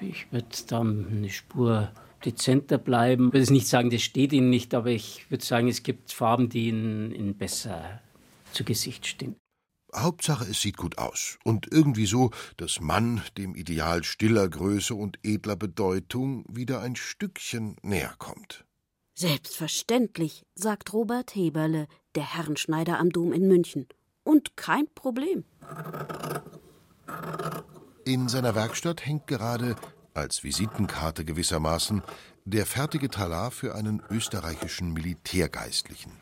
[0.00, 1.92] Ich würde da eine Spur
[2.24, 3.28] dezenter bleiben.
[3.28, 6.48] Ich würde nicht sagen, das steht Ihnen nicht, aber ich würde sagen, es gibt Farben,
[6.48, 8.00] die Ihnen, Ihnen besser
[8.52, 9.36] zu Gesicht stehen.
[9.96, 11.38] Hauptsache, es sieht gut aus.
[11.44, 17.76] Und irgendwie so, dass Mann dem Ideal stiller Größe und edler Bedeutung wieder ein Stückchen
[17.82, 18.64] näher kommt.
[19.14, 23.88] Selbstverständlich, sagt Robert Heberle, der Herrenschneider am Dom in München.
[24.24, 25.44] Und kein Problem.
[28.04, 29.76] In seiner Werkstatt hängt gerade,
[30.12, 32.02] als Visitenkarte gewissermaßen,
[32.44, 36.12] der fertige Talar für einen österreichischen Militärgeistlichen.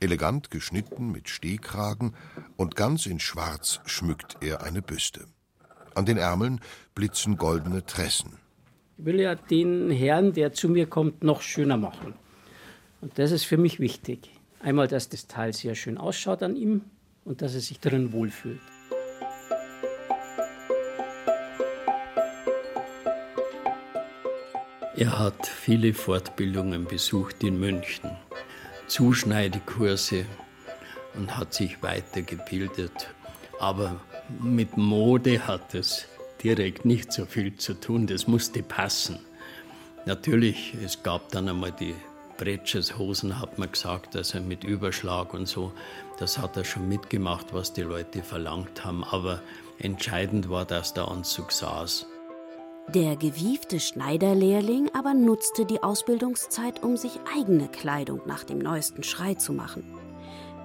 [0.00, 2.14] Elegant geschnitten mit Stehkragen
[2.56, 5.26] und ganz in Schwarz schmückt er eine Büste.
[5.94, 6.60] An den Ärmeln
[6.94, 8.38] blitzen goldene Tressen.
[8.98, 12.14] Ich will ja den Herrn, der zu mir kommt, noch schöner machen.
[13.00, 14.30] Und das ist für mich wichtig.
[14.60, 16.82] Einmal, dass das Teil sehr schön ausschaut an ihm
[17.24, 18.60] und dass er sich darin wohlfühlt.
[24.96, 28.10] Er hat viele Fortbildungen besucht in München.
[28.86, 30.26] Zuschneidekurse
[31.14, 33.08] und hat sich weitergebildet.
[33.60, 34.00] Aber
[34.40, 36.06] mit Mode hat es
[36.42, 39.18] direkt nicht so viel zu tun, das musste passen.
[40.06, 41.94] Natürlich, es gab dann einmal die
[42.36, 45.72] Bretschershosen, hat man gesagt, also mit Überschlag und so.
[46.18, 49.04] Das hat er schon mitgemacht, was die Leute verlangt haben.
[49.04, 49.40] Aber
[49.78, 52.06] entscheidend war, dass der Anzug saß.
[52.88, 59.34] Der gewiefte Schneiderlehrling aber nutzte die Ausbildungszeit, um sich eigene Kleidung nach dem neuesten Schrei
[59.34, 59.84] zu machen.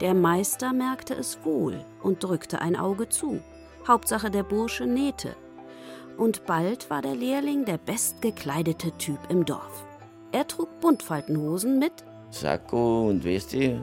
[0.01, 3.39] Der Meister merkte es wohl und drückte ein Auge zu.
[3.87, 5.35] Hauptsache der Bursche nähte.
[6.17, 9.85] Und bald war der Lehrling der bestgekleidete Typ im Dorf.
[10.33, 11.93] Er trug Buntfaltenhosen mit
[12.31, 13.79] Sakko und Weste.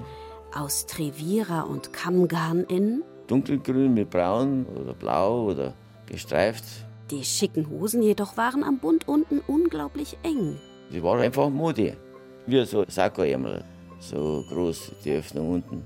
[0.55, 5.75] Aus Trevira und Kammgarn in Dunkelgrün mit Braun oder Blau oder
[6.07, 10.59] gestreift die schicken Hosen jedoch waren am Bund unten unglaublich eng.
[10.92, 11.97] Die waren einfach Mode.
[12.47, 13.64] Wie so Sakkoärmel,
[13.99, 15.85] so groß, die Öffnung unten.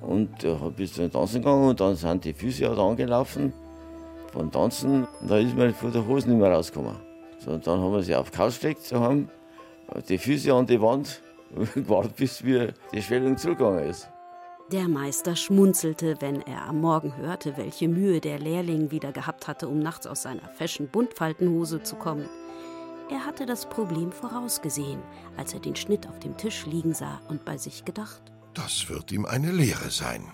[0.00, 3.52] Und da bist du tanzen gegangen und dann sind die Füße halt angelaufen
[4.32, 5.06] vom Tanzen.
[5.26, 6.96] Da ist man von der Hose nicht mehr rausgekommen.
[7.38, 9.28] So, und dann haben wir sie auf die Couch gelegt, so haben
[10.08, 11.20] die Füße an die Wand
[11.54, 14.08] und gewartet, bis wir die Schwellung zurückgegangen ist.
[14.72, 19.68] Der Meister schmunzelte, wenn er am Morgen hörte, welche Mühe der Lehrling wieder gehabt hatte,
[19.68, 22.26] um nachts aus seiner feschen Buntfaltenhose zu kommen.
[23.10, 25.02] Er hatte das Problem vorausgesehen,
[25.36, 28.22] als er den Schnitt auf dem Tisch liegen sah und bei sich gedacht.
[28.54, 30.32] Das wird ihm eine Lehre sein.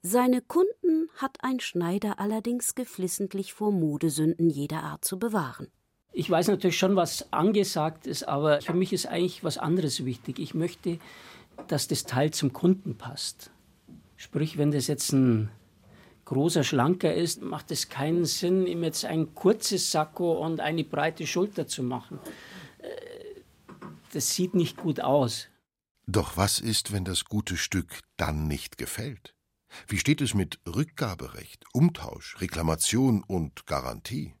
[0.00, 5.66] Seine Kunden hat ein Schneider allerdings geflissentlich vor Modesünden jeder Art zu bewahren.
[6.12, 10.38] Ich weiß natürlich schon, was angesagt ist, aber für mich ist eigentlich was anderes wichtig.
[10.38, 11.00] Ich möchte
[11.68, 13.50] dass das Teil zum Kunden passt.
[14.16, 15.50] Sprich, wenn das jetzt ein
[16.24, 21.26] großer, schlanker ist, macht es keinen Sinn, ihm jetzt ein kurzes Sakko und eine breite
[21.26, 22.18] Schulter zu machen.
[22.78, 22.88] Äh,
[24.12, 25.48] das sieht nicht gut aus.
[26.06, 29.34] Doch was ist, wenn das gute Stück dann nicht gefällt?
[29.88, 34.34] Wie steht es mit Rückgaberecht, Umtausch, Reklamation und Garantie?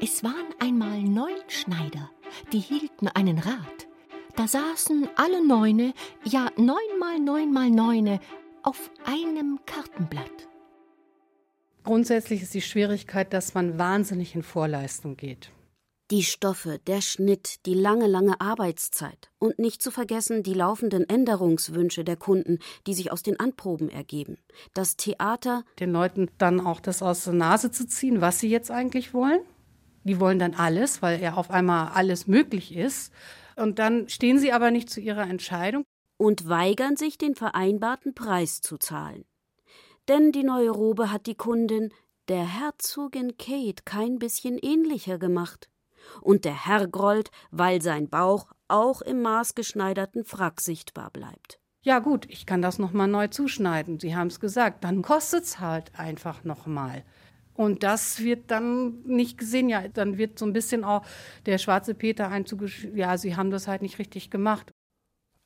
[0.00, 2.10] Es waren einmal neun Schneider,
[2.52, 3.88] die hielten einen Rat.
[4.36, 5.92] Da saßen alle Neune,
[6.24, 8.20] ja neunmal neunmal Neune,
[8.62, 10.48] auf einem Kartenblatt.
[11.84, 15.50] Grundsätzlich ist die Schwierigkeit, dass man wahnsinnig in Vorleistung geht.
[16.12, 22.04] Die Stoffe, der Schnitt, die lange, lange Arbeitszeit und nicht zu vergessen die laufenden Änderungswünsche
[22.04, 24.36] der Kunden, die sich aus den Anproben ergeben.
[24.74, 25.64] Das Theater.
[25.80, 29.40] Den Leuten dann auch das aus der Nase zu ziehen, was sie jetzt eigentlich wollen.
[30.04, 33.12] Die wollen dann alles, weil ja auf einmal alles möglich ist.
[33.56, 35.84] Und dann stehen sie aber nicht zu ihrer Entscheidung.
[36.18, 39.24] Und weigern sich, den vereinbarten Preis zu zahlen.
[40.08, 41.92] Denn die neue Robe hat die Kundin
[42.28, 45.68] der Herzogin Kate kein bisschen ähnlicher gemacht
[46.20, 51.58] und der Herr grollt, weil sein Bauch auch im maßgeschneiderten Frack sichtbar bleibt.
[51.82, 53.98] Ja gut, ich kann das noch mal neu zuschneiden.
[53.98, 57.04] Sie haben es gesagt, dann kostet es halt einfach noch mal.
[57.54, 59.68] Und das wird dann nicht gesehen.
[59.68, 61.04] Ja, dann wird so ein bisschen auch
[61.46, 62.96] der schwarze Peter einzugeschrieben.
[62.96, 64.72] Ja, sie haben das halt nicht richtig gemacht.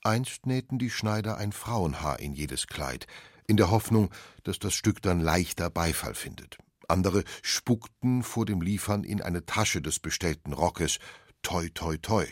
[0.02, 3.06] Einst nähten die Schneider ein Frauenhaar in jedes Kleid,
[3.48, 4.10] in der Hoffnung,
[4.44, 6.58] dass das Stück dann leichter Beifall findet.
[6.88, 10.98] Andere spuckten vor dem Liefern in eine Tasche des bestellten Rockes
[11.42, 12.24] toi toi toi.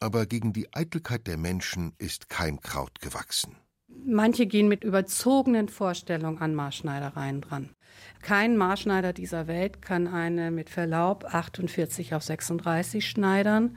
[0.00, 3.56] Aber gegen die Eitelkeit der Menschen ist kein Kraut gewachsen.
[3.88, 7.74] Manche gehen mit überzogenen Vorstellungen an Maßschneidereien dran.
[8.22, 13.76] Kein Maßschneider dieser Welt kann eine mit Verlaub 48 auf 36 schneidern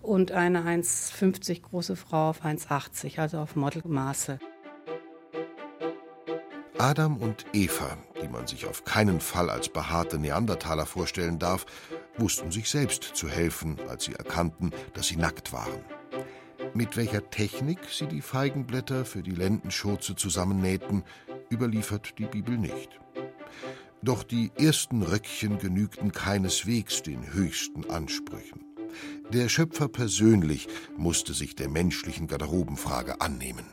[0.00, 4.38] und eine 1,50 große Frau auf 1,80, also auf Modelmaße.
[6.78, 11.64] Adam und Eva, die man sich auf keinen Fall als behaarte Neandertaler vorstellen darf,
[12.18, 15.84] wussten sich selbst zu helfen, als sie erkannten, dass sie nackt waren.
[16.74, 21.04] Mit welcher Technik sie die Feigenblätter für die Lendenschurze zusammennähten,
[21.50, 23.01] überliefert die Bibel nicht.
[24.02, 28.64] Doch die ersten Röckchen genügten keineswegs den höchsten Ansprüchen.
[29.32, 33.64] Der Schöpfer persönlich musste sich der menschlichen Garderobenfrage annehmen.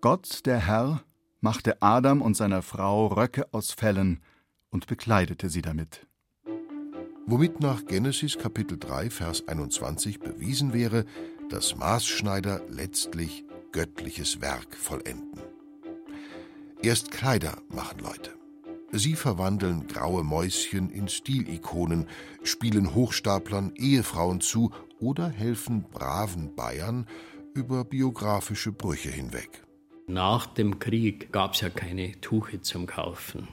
[0.00, 1.04] Gott, der Herr,
[1.40, 4.20] machte Adam und seiner Frau Röcke aus Fellen
[4.70, 6.06] und bekleidete sie damit.
[7.26, 11.04] Womit nach Genesis Kapitel 3 Vers 21 bewiesen wäre,
[11.50, 15.40] dass Maßschneider letztlich göttliches Werk vollenden.
[16.82, 18.39] Erst Kleider machen Leute.
[18.92, 22.06] Sie verwandeln graue Mäuschen in Stilikonen,
[22.42, 27.06] spielen Hochstaplern Ehefrauen zu oder helfen braven Bayern
[27.54, 29.62] über biografische Brüche hinweg.
[30.08, 33.46] Nach dem Krieg gab es ja keine Tuche zum Kaufen.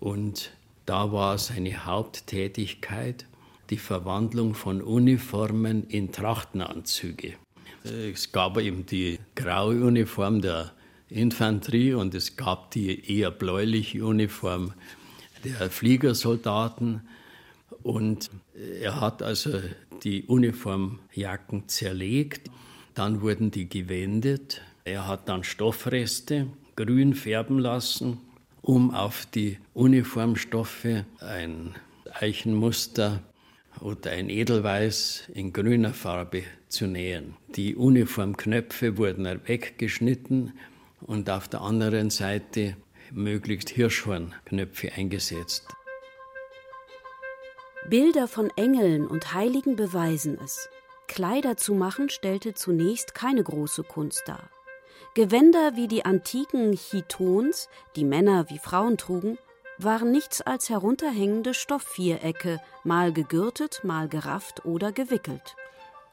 [0.00, 0.52] Und
[0.84, 3.26] da war seine Haupttätigkeit
[3.70, 7.34] die Verwandlung von Uniformen in Trachtenanzüge.
[7.84, 10.72] Es gab eben die graue Uniform der
[11.10, 14.72] Infanterie und es gab die eher bläuliche Uniform
[15.44, 17.02] der Fliegersoldaten.
[17.82, 18.30] Und
[18.80, 19.60] er hat also
[20.02, 22.50] die Uniformjacken zerlegt,
[22.94, 28.18] dann wurden die gewendet er hat dann Stoffreste grün färben lassen,
[28.62, 31.74] um auf die Uniformstoffe ein
[32.10, 33.22] Eichenmuster
[33.80, 37.34] oder ein Edelweiß in grüner Farbe zu nähen.
[37.54, 40.54] Die Uniformknöpfe wurden weggeschnitten
[41.00, 42.76] und auf der anderen Seite
[43.12, 45.66] möglichst Hirschhornknöpfe eingesetzt.
[47.88, 50.68] Bilder von Engeln und Heiligen beweisen es.
[51.06, 54.50] Kleider zu machen stellte zunächst keine große Kunst dar.
[55.14, 59.38] Gewänder wie die antiken Chitons, die Männer wie Frauen trugen,
[59.78, 65.56] waren nichts als herunterhängende Stoffvierecke, mal gegürtet, mal gerafft oder gewickelt.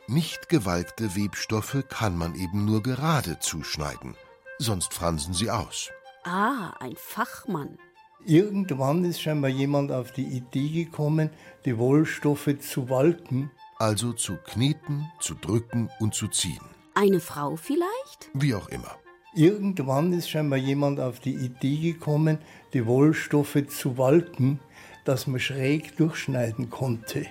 [0.08, 4.15] Nicht gewalkte Webstoffe kann man eben nur gerade zuschneiden,
[4.57, 5.91] sonst fransen sie aus.
[6.23, 7.77] Ah, ein Fachmann.
[8.25, 11.29] Irgendwann ist scheinbar jemand auf die Idee gekommen,
[11.65, 13.51] die Wollstoffe zu walken.
[13.77, 16.62] Also zu kneten, zu drücken und zu ziehen.
[16.95, 18.29] Eine Frau vielleicht?
[18.33, 18.97] Wie auch immer.
[19.35, 22.39] Irgendwann ist scheinbar jemand auf die Idee gekommen,
[22.73, 24.60] die Wollstoffe zu walken,
[25.03, 27.25] dass man schräg durchschneiden konnte.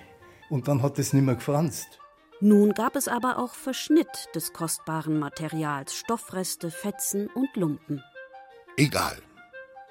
[0.51, 1.99] Und dann hat es nicht mehr gefranst.
[2.41, 8.03] Nun gab es aber auch Verschnitt des kostbaren Materials, Stoffreste, Fetzen und Lumpen.
[8.77, 9.17] Egal.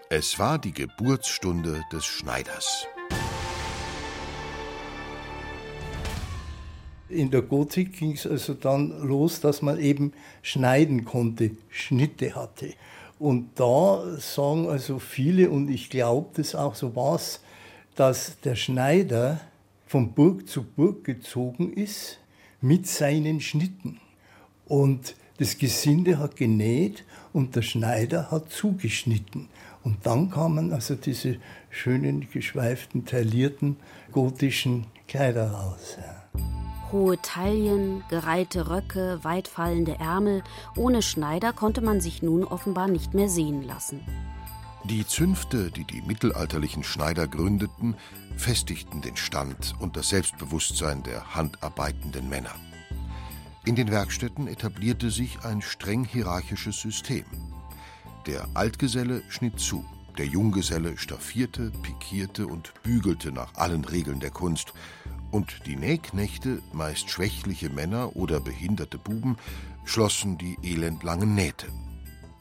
[0.09, 2.85] Es war die Geburtsstunde des Schneiders.
[7.07, 12.73] In der Gotik ging es also dann los, dass man eben schneiden konnte, Schnitte hatte.
[13.19, 17.39] Und da sagen also viele, und ich glaube das auch, so war es,
[17.95, 19.39] dass der Schneider
[19.87, 22.19] von Burg zu Burg gezogen ist
[22.63, 23.99] mit seinen Schnitten.
[24.65, 27.03] Und das Gesinde hat genäht
[27.33, 29.49] und der Schneider hat zugeschnitten.
[29.83, 31.37] Und dann kamen also diese
[31.69, 33.75] schönen, geschweiften, taillierten,
[34.13, 35.97] gotischen Kleider raus.
[35.99, 36.41] Ja.
[36.93, 40.41] Hohe Taillen, gereihte Röcke, weitfallende Ärmel.
[40.77, 43.99] Ohne Schneider konnte man sich nun offenbar nicht mehr sehen lassen.
[44.85, 47.95] Die Zünfte, die die mittelalterlichen Schneider gründeten,
[48.37, 52.55] festigten den Stand und das Selbstbewusstsein der handarbeitenden Männer.
[53.65, 57.25] In den Werkstätten etablierte sich ein streng hierarchisches System.
[58.25, 59.85] Der Altgeselle schnitt zu,
[60.17, 64.73] der Junggeselle staffierte, pikierte und bügelte nach allen Regeln der Kunst,
[65.31, 69.37] und die Nähknechte, meist schwächliche Männer oder behinderte Buben,
[69.83, 71.67] schlossen die elendlangen Nähte.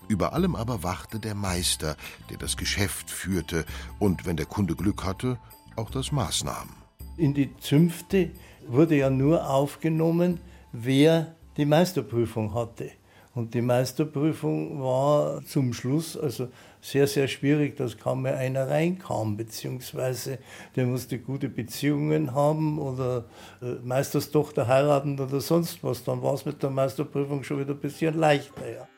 [0.08, 1.96] Über allem aber wachte der Meister,
[2.28, 3.64] der das Geschäft führte
[3.98, 5.38] und, wenn der Kunde Glück hatte,
[5.76, 6.70] auch das Maß nahm.
[7.16, 8.30] In die Zünfte
[8.66, 10.40] wurde ja nur aufgenommen,
[10.72, 12.90] wer die Meisterprüfung hatte.
[13.34, 16.48] Und die Meisterprüfung war zum Schluss also
[16.82, 20.38] sehr, sehr schwierig, dass kaum mehr einer reinkam, beziehungsweise
[20.76, 23.24] der musste gute Beziehungen haben oder
[23.62, 26.04] äh, Meisterstochter heiraten oder sonst was.
[26.04, 28.70] Dann war es mit der Meisterprüfung schon wieder ein bisschen leichter.
[28.70, 28.88] Ja.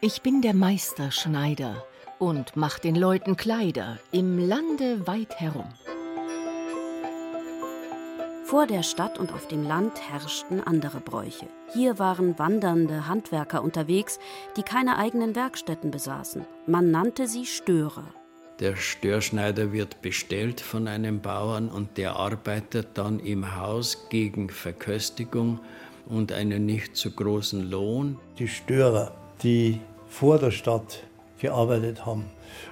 [0.00, 1.84] Ich bin der Meisterschneider
[2.22, 5.66] und mach den Leuten Kleider im Lande weit herum.
[8.44, 11.48] Vor der Stadt und auf dem Land herrschten andere Bräuche.
[11.74, 14.20] Hier waren wandernde Handwerker unterwegs,
[14.56, 16.44] die keine eigenen Werkstätten besaßen.
[16.68, 18.04] Man nannte sie Störer.
[18.60, 25.58] Der Störschneider wird bestellt von einem Bauern und der arbeitet dann im Haus gegen Verköstigung
[26.06, 28.16] und einen nicht zu großen Lohn.
[28.38, 29.12] Die Störer,
[29.42, 31.02] die vor der Stadt
[31.42, 32.24] gearbeitet haben,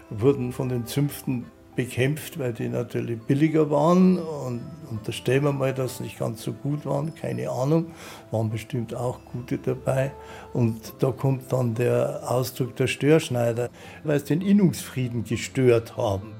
[0.08, 1.44] wurden von den Zünften
[1.76, 4.60] bekämpft, weil die natürlich billiger waren und
[4.90, 7.86] unterstellen wir mal, dass nicht ganz so gut waren, keine Ahnung,
[8.30, 10.12] waren bestimmt auch gute dabei.
[10.52, 13.70] Und da kommt dann der Ausdruck der Störschneider,
[14.04, 16.32] weil sie den Innungsfrieden gestört haben.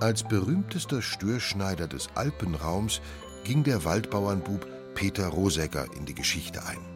[0.00, 3.00] Als berühmtester Störschneider des Alpenraums
[3.44, 6.87] ging der Waldbauernbub Peter Rosegger in die Geschichte ein.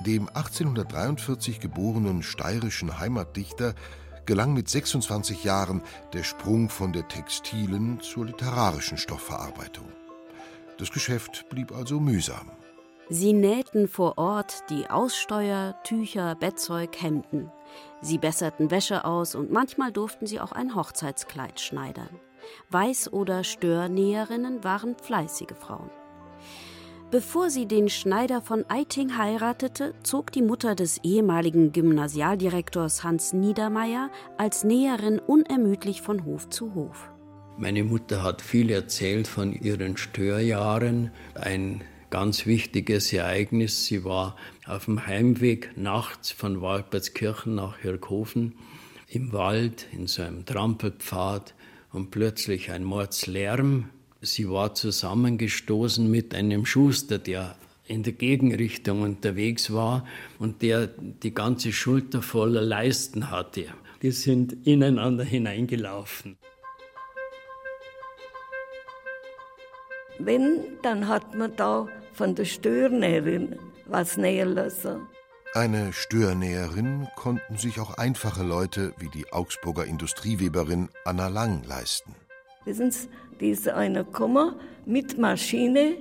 [0.00, 3.74] Dem 1843 geborenen steirischen Heimatdichter
[4.24, 5.82] gelang mit 26 Jahren
[6.12, 9.86] der Sprung von der textilen zur literarischen Stoffverarbeitung.
[10.78, 12.50] Das Geschäft blieb also mühsam.
[13.10, 17.50] Sie nähten vor Ort die Aussteuer, Tücher, Bettzeug, Hemden.
[18.00, 22.20] Sie besserten Wäsche aus und manchmal durften sie auch ein Hochzeitskleid schneidern.
[22.70, 25.90] Weiß- oder Störnäherinnen waren fleißige Frauen.
[27.10, 34.12] Bevor sie den Schneider von Eiting heiratete, zog die Mutter des ehemaligen Gymnasialdirektors Hans Niedermeyer
[34.38, 37.10] als Näherin unermüdlich von Hof zu Hof.
[37.58, 41.10] Meine Mutter hat viel erzählt von ihren Störjahren.
[41.34, 43.86] Ein ganz wichtiges Ereignis.
[43.86, 48.54] Sie war auf dem Heimweg nachts von Waldbertskirchen nach Hirkhofen
[49.08, 51.56] im Wald in so einem Trampelpfad
[51.92, 53.90] und plötzlich ein Mordslärm
[54.22, 57.56] Sie war zusammengestoßen mit einem Schuster, der
[57.86, 60.04] in der Gegenrichtung unterwegs war
[60.38, 63.66] und der die ganze Schulter voller Leisten hatte.
[64.02, 66.36] Die sind ineinander hineingelaufen.
[70.18, 75.06] Wenn, dann hat man da von der Störnäherin was nähen lassen.
[75.54, 82.14] Eine Störnäherin konnten sich auch einfache Leute wie die Augsburger Industrieweberin Anna Lang leisten.
[82.66, 83.08] Wissen Sie,
[83.40, 84.54] die ist einer gekommen
[84.86, 85.96] mit Maschine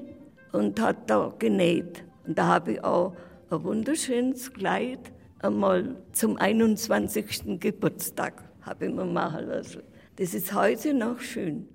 [0.52, 2.04] und hat da genäht.
[2.26, 3.16] Und da habe ich auch
[3.50, 7.60] ein wunderschönes Kleid einmal zum 21.
[7.60, 9.82] Geburtstag habe ich mir machen lassen.
[10.18, 11.68] Das ist heute noch schön.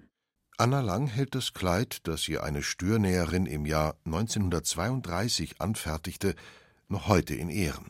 [0.57, 6.35] Anna Lang hält das Kleid, das ihr eine Störnäherin im Jahr 1932 anfertigte,
[6.89, 7.87] noch heute in Ehren.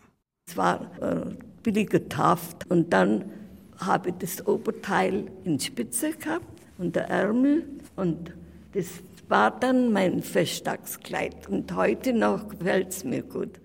[0.46, 3.30] Es war äh, billige Taft und dann
[3.78, 8.32] habe ich das Oberteil in Spitze gehabt und der Ärmel und
[8.72, 8.86] das
[9.28, 13.60] war dann mein Festtagskleid und heute noch gefällt es mir gut.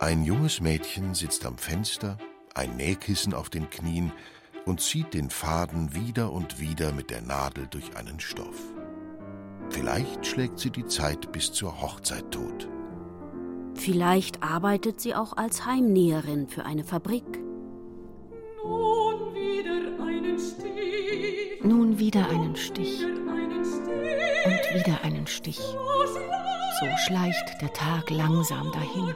[0.00, 2.18] Ein junges Mädchen sitzt am Fenster,
[2.54, 4.12] ein Nähkissen auf den Knien
[4.64, 8.58] und zieht den Faden wieder und wieder mit der Nadel durch einen Stoff.
[9.70, 12.68] Vielleicht schlägt sie die Zeit bis zur Hochzeit tot.
[13.74, 17.24] Vielleicht arbeitet sie auch als Heimnäherin für eine Fabrik.
[18.64, 19.77] Nun wieder
[22.48, 23.04] einen Stich.
[23.04, 25.58] Und wieder einen Stich.
[25.58, 29.14] So schleicht der Tag langsam dahin.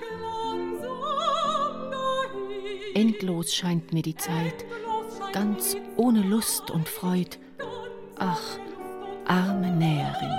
[2.94, 4.66] Endlos scheint mir die Zeit,
[5.32, 7.38] ganz ohne Lust und Freud.
[8.18, 8.58] Ach,
[9.26, 10.36] arme Näherin.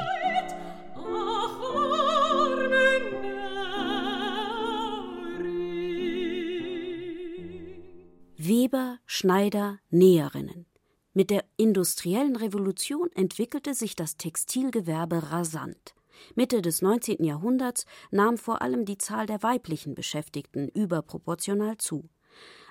[8.38, 10.63] Weber, Schneider, Näherinnen.
[11.14, 15.94] Mit der industriellen Revolution entwickelte sich das Textilgewerbe rasant.
[16.36, 17.24] Mitte des 19.
[17.24, 22.10] Jahrhunderts nahm vor allem die Zahl der weiblichen Beschäftigten überproportional zu.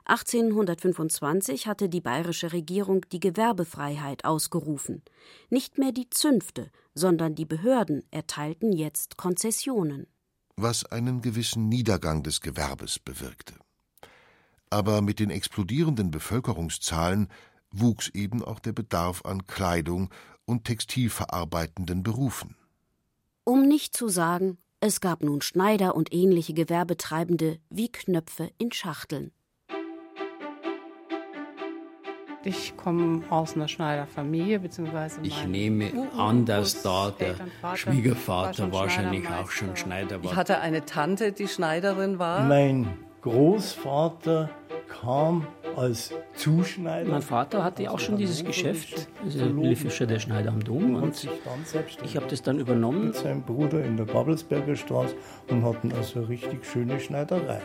[0.05, 5.03] 1825 hatte die bayerische Regierung die Gewerbefreiheit ausgerufen.
[5.49, 10.09] Nicht mehr die Zünfte, sondern die Behörden erteilten jetzt Konzessionen.
[10.57, 13.55] Was einen gewissen Niedergang des Gewerbes bewirkte.
[14.70, 17.28] Aber mit den explodierenden Bevölkerungszahlen
[17.73, 20.11] wuchs eben auch der Bedarf an Kleidung
[20.45, 22.57] und textilverarbeitenden Berufen.
[23.45, 29.33] Um nicht zu sagen, es gab nun Schneider und ähnliche Gewerbetreibende wie Knöpfe in Schachteln.
[32.45, 37.37] Ich komme aus einer Schneiderfamilie, beziehungsweise Ich nehme an, dass da der
[37.77, 40.33] Schwiegervater wahrscheinlich auch schon Schneider war.
[40.33, 42.43] Ich hatte eine Tante, die Schneiderin war.
[42.43, 42.89] Mein
[43.23, 44.51] Großvater
[44.89, 45.47] kam
[45.77, 47.09] als Zuschneider.
[47.09, 50.97] Mein Vater hatte auch schon dieses Geschäft, also Willi Fischer, der Schneider am Dom.
[50.97, 51.29] Und
[52.05, 53.07] ich habe das dann übernommen.
[53.07, 55.14] Mit seinem Bruder in der Babelsberger Straße
[55.49, 57.62] und hatten also eine richtig schöne Schneiderei.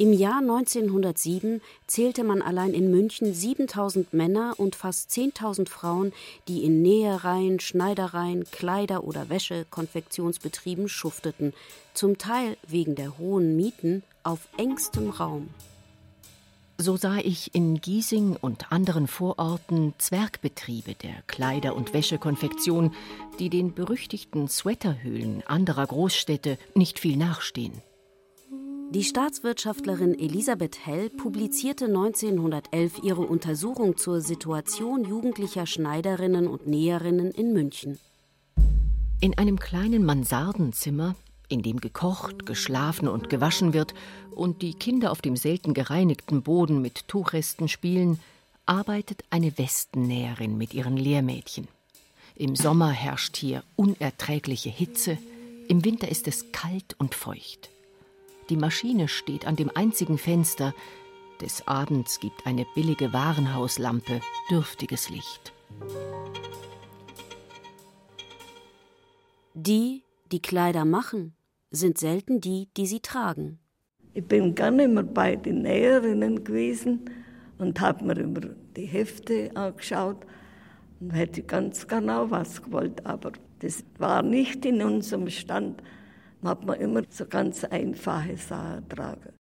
[0.00, 6.14] Im Jahr 1907 zählte man allein in München 7000 Männer und fast 10.000 Frauen,
[6.48, 11.52] die in Nähereien, Schneidereien, Kleider- oder Wäschekonfektionsbetrieben schufteten,
[11.92, 15.50] zum Teil wegen der hohen Mieten auf engstem Raum.
[16.78, 22.94] So sah ich in Giesing und anderen Vororten Zwergbetriebe der Kleider- und Wäschekonfektion,
[23.38, 27.82] die den berüchtigten Sweaterhöhlen anderer Großstädte nicht viel nachstehen.
[28.92, 37.52] Die Staatswirtschaftlerin Elisabeth Hell publizierte 1911 ihre Untersuchung zur Situation jugendlicher Schneiderinnen und Näherinnen in
[37.52, 38.00] München.
[39.20, 41.14] In einem kleinen Mansardenzimmer,
[41.48, 43.94] in dem gekocht, geschlafen und gewaschen wird
[44.32, 48.18] und die Kinder auf dem selten gereinigten Boden mit Tuchresten spielen,
[48.66, 51.68] arbeitet eine Westennäherin mit ihren Lehrmädchen.
[52.34, 55.16] Im Sommer herrscht hier unerträgliche Hitze,
[55.68, 57.70] im Winter ist es kalt und feucht.
[58.50, 60.74] Die Maschine steht an dem einzigen Fenster.
[61.40, 64.20] Des Abends gibt eine billige Warenhauslampe
[64.50, 65.52] dürftiges Licht.
[69.54, 71.34] Die, die Kleider machen,
[71.70, 73.60] sind selten die, die sie tragen.
[74.14, 77.08] Ich bin gar nicht mehr bei den Näherinnen gewesen
[77.58, 78.40] und habe mir immer
[78.76, 80.26] die Hefte angeschaut
[80.98, 83.30] und hätte ganz genau was gewollt, aber
[83.60, 85.80] das war nicht in unserem Stand.
[86.42, 89.34] Man hat man immer so ganz einfache Sachen tragen.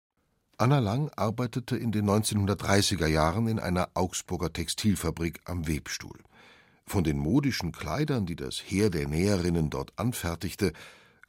[0.56, 6.18] Anna Lang arbeitete in den 1930er Jahren in einer Augsburger Textilfabrik am Webstuhl.
[6.84, 10.72] Von den modischen Kleidern, die das Heer der Näherinnen dort anfertigte,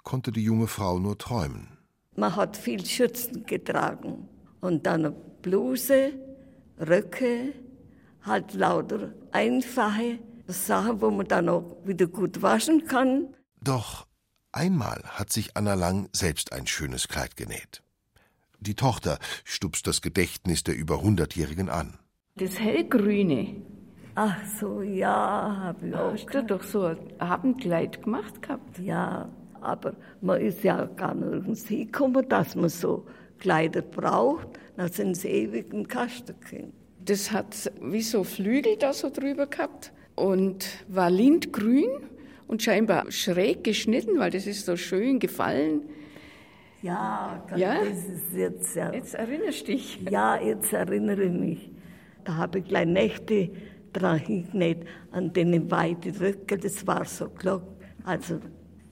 [0.03, 1.77] konnte die junge Frau nur träumen.
[2.15, 4.27] Man hat viel Schürzen getragen
[4.61, 6.13] und dann eine Bluse,
[6.79, 7.53] Röcke,
[8.23, 10.17] halt lauter einfache
[10.47, 13.35] Sachen, wo man dann auch wieder gut waschen kann.
[13.61, 14.08] Doch
[14.51, 17.81] einmal hat sich Anna Lang selbst ein schönes Kleid genäht.
[18.59, 21.97] Die Tochter stupst das Gedächtnis der über Hundertjährigen an.
[22.35, 23.55] Das hellgrüne.
[24.15, 26.13] Ach so, ja, habe ich auch.
[26.13, 28.79] Hast du doch so ein Abendkleid gemacht gehabt?
[28.79, 29.29] Ja,
[29.61, 33.05] aber man ist ja gar nirgends hingekommen, dass man so
[33.39, 34.47] Kleider braucht.
[34.75, 36.73] Dann sind sie ewig im Kasten gekommen.
[37.05, 41.89] Das hat wie so Flügel da so drüber gehabt und war lindgrün
[42.49, 45.83] und scheinbar schräg geschnitten, weil das ist so schön gefallen.
[46.81, 47.75] Ja, Ja?
[47.83, 48.91] das ist jetzt ja.
[48.91, 49.99] Jetzt erinnerst du dich.
[50.09, 51.71] Ja, jetzt erinnere ich mich.
[52.23, 53.51] Da habe ich gleich Nächte
[53.93, 57.61] dran hingenäht, an den weiten Rücken, das war so klar.
[58.03, 58.39] Also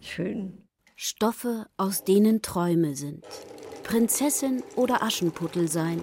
[0.01, 0.63] schön.
[0.95, 3.23] Stoffe, aus denen Träume sind.
[3.83, 6.01] Prinzessin oder Aschenputtel sein.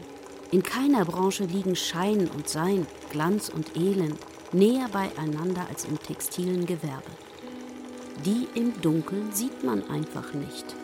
[0.51, 4.19] In keiner Branche liegen Schein und Sein, Glanz und Elend
[4.53, 7.11] näher beieinander als im textilen Gewerbe.
[8.25, 10.77] Die im Dunkeln sieht man einfach nicht.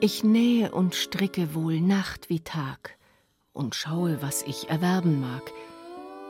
[0.00, 2.96] Ich nähe und stricke wohl Nacht wie Tag
[3.52, 5.42] und schaue, was ich erwerben mag.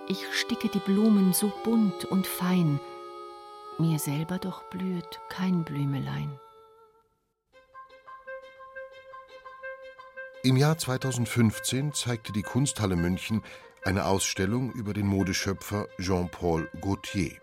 [0.08, 2.80] Ich sticke die Blumen so bunt und fein,
[3.78, 6.38] mir selber doch blühet kein Blümelein.
[10.42, 13.42] Im Jahr 2015 zeigte die Kunsthalle München
[13.84, 17.38] Eine Ausstellung über den Modeschöpfer Jean-Paul Gaultier.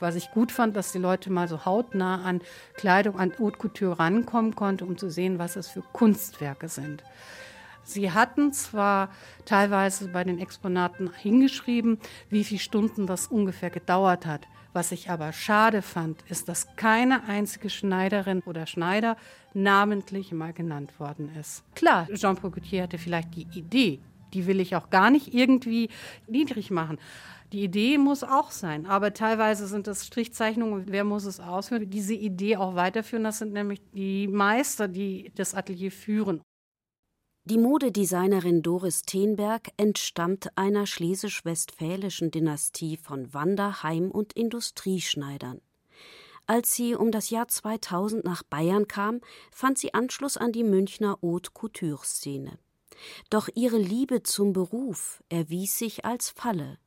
[0.00, 2.40] Was ich gut fand, dass die Leute mal so hautnah an
[2.74, 7.02] Kleidung, an Haute Couture rankommen konnten, um zu sehen, was es für Kunstwerke sind.
[7.82, 9.08] Sie hatten zwar
[9.46, 14.46] teilweise bei den Exponaten hingeschrieben, wie viele Stunden das ungefähr gedauert hat.
[14.74, 19.16] Was ich aber schade fand, ist, dass keine einzige Schneiderin oder Schneider
[19.54, 21.64] namentlich mal genannt worden ist.
[21.74, 24.00] Klar, Jean-Paul Gaultier hatte vielleicht die Idee,
[24.34, 25.88] die will ich auch gar nicht irgendwie
[26.26, 26.98] niedrig machen.
[27.52, 30.84] Die Idee muss auch sein, aber teilweise sind das Strichzeichnungen.
[30.88, 31.88] Wer muss es ausführen?
[31.88, 36.42] Diese Idee auch weiterführen, das sind nämlich die Meister, die das Atelier führen.
[37.44, 45.62] Die Modedesignerin Doris Tenberg entstammt einer schlesisch-westfälischen Dynastie von Wanderheim- und Industrieschneidern.
[46.46, 51.18] Als sie um das Jahr 2000 nach Bayern kam, fand sie Anschluss an die Münchner
[51.22, 52.58] Haute Couture-Szene.
[53.30, 56.78] Doch ihre Liebe zum Beruf erwies sich als Falle.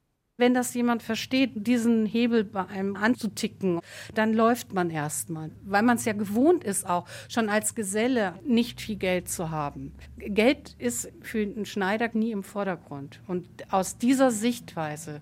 [0.41, 3.79] Wenn das jemand versteht, diesen Hebel bei einem anzuticken,
[4.15, 8.81] dann läuft man erstmal, weil man es ja gewohnt ist, auch schon als Geselle nicht
[8.81, 9.93] viel Geld zu haben.
[10.17, 13.21] Geld ist für einen Schneider nie im Vordergrund.
[13.27, 15.21] Und aus dieser Sichtweise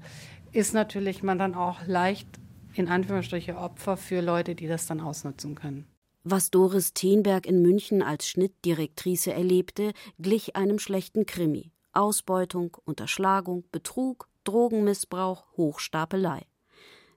[0.54, 2.30] ist natürlich man dann auch leicht
[2.74, 5.86] in Anführungsstriche Opfer für Leute, die das dann ausnutzen können.
[6.24, 11.74] Was Doris Tenberg in München als Schnittdirektrice erlebte, glich einem schlechten Krimi.
[11.92, 16.42] Ausbeutung, Unterschlagung, Betrug, Drogenmissbrauch, Hochstapelei.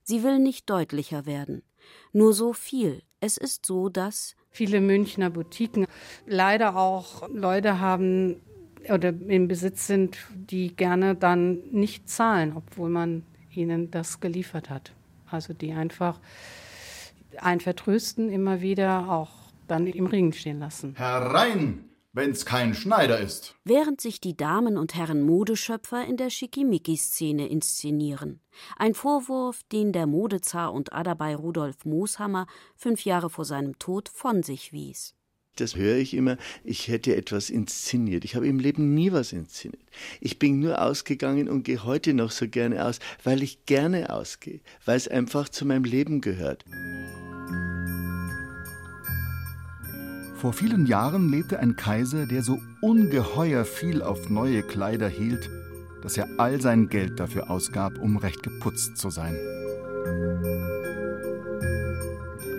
[0.03, 1.63] Sie will nicht deutlicher werden.
[2.13, 3.03] Nur so viel.
[3.21, 5.87] Es ist so, dass viele Münchner Boutiquen
[6.27, 8.43] leider auch Leute haben
[8.89, 13.25] oder im Besitz sind, die gerne dann nicht zahlen, obwohl man
[13.55, 14.93] ihnen das geliefert hat.
[15.31, 16.21] Also die einfach
[17.39, 19.31] ein Vertrösten immer wieder auch
[19.69, 20.95] dann im Ring stehen lassen.
[20.97, 21.92] Herein!
[22.13, 23.55] Wenn's kein Schneider ist.
[23.65, 28.41] Während sich die Damen und Herren Modeschöpfer in der Schickimicki-Szene inszenieren.
[28.77, 32.47] Ein Vorwurf, den der Modezar und Adabei Rudolf Mooshammer
[32.77, 35.15] fünf Jahre vor seinem Tod von sich wies.
[35.57, 38.25] Das höre ich immer, ich hätte etwas inszeniert.
[38.25, 39.83] Ich habe im Leben nie was inszeniert.
[40.21, 44.61] Ich bin nur ausgegangen und gehe heute noch so gerne aus, weil ich gerne ausgehe,
[44.87, 46.65] weil es einfach zu meinem Leben gehört.
[50.43, 55.49] Vor vielen Jahren lebte ein Kaiser, der so ungeheuer viel auf neue Kleider hielt,
[56.03, 59.37] dass er all sein Geld dafür ausgab, um recht geputzt zu sein.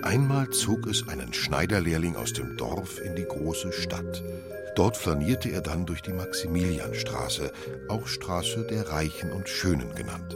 [0.02, 4.24] Einmal zog es einen Schneiderlehrling aus dem Dorf in die große Stadt.
[4.76, 7.52] Dort flanierte er dann durch die Maximilianstraße,
[7.90, 10.34] auch Straße der Reichen und Schönen genannt.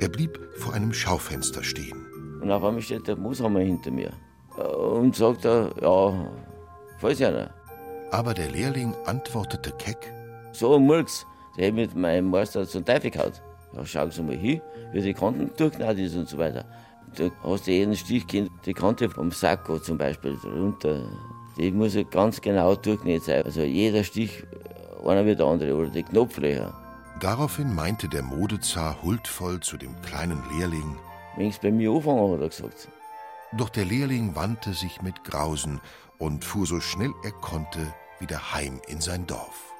[0.00, 2.04] Er blieb vor einem Schaufenster stehen.
[2.40, 4.10] Und auf einmal steht der Mooshammer hinter mir
[4.56, 5.70] und sagt, ja,
[7.00, 7.50] Weiß ja nicht.
[8.10, 10.12] Aber der Lehrling antwortete keck.
[10.52, 11.24] So ein Murks,
[11.56, 13.32] der mit meinem Meister zum Teufel gehauen.
[13.72, 14.60] Ja, schauen Sie mal hin,
[14.92, 16.64] wie die Kanten durchgenäht ist und so weiter.
[17.16, 21.02] Da hast du jeden Stich kennt, die Kante vom Sakko zum Beispiel runter.
[21.56, 23.44] Die muss ja ganz genau durchgenäht sein.
[23.44, 24.44] Also jeder Stich,
[25.04, 26.72] einer wie der andere, oder die Knopflöcher.
[27.20, 30.96] Daraufhin meinte der Modezar huldvoll zu dem kleinen Lehrling:
[31.36, 32.88] Wenn bei mir anfangen, hat er gesagt.
[33.56, 35.80] Doch der Lehrling wandte sich mit Grausen
[36.18, 39.74] und fuhr so schnell er konnte wieder heim in sein Dorf.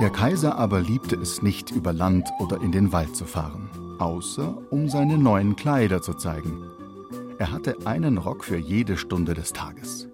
[0.00, 4.56] Der Kaiser aber liebte es nicht, über Land oder in den Wald zu fahren, außer
[4.70, 6.62] um seine neuen Kleider zu zeigen.
[7.38, 10.08] Er hatte einen Rock für jede Stunde des Tages.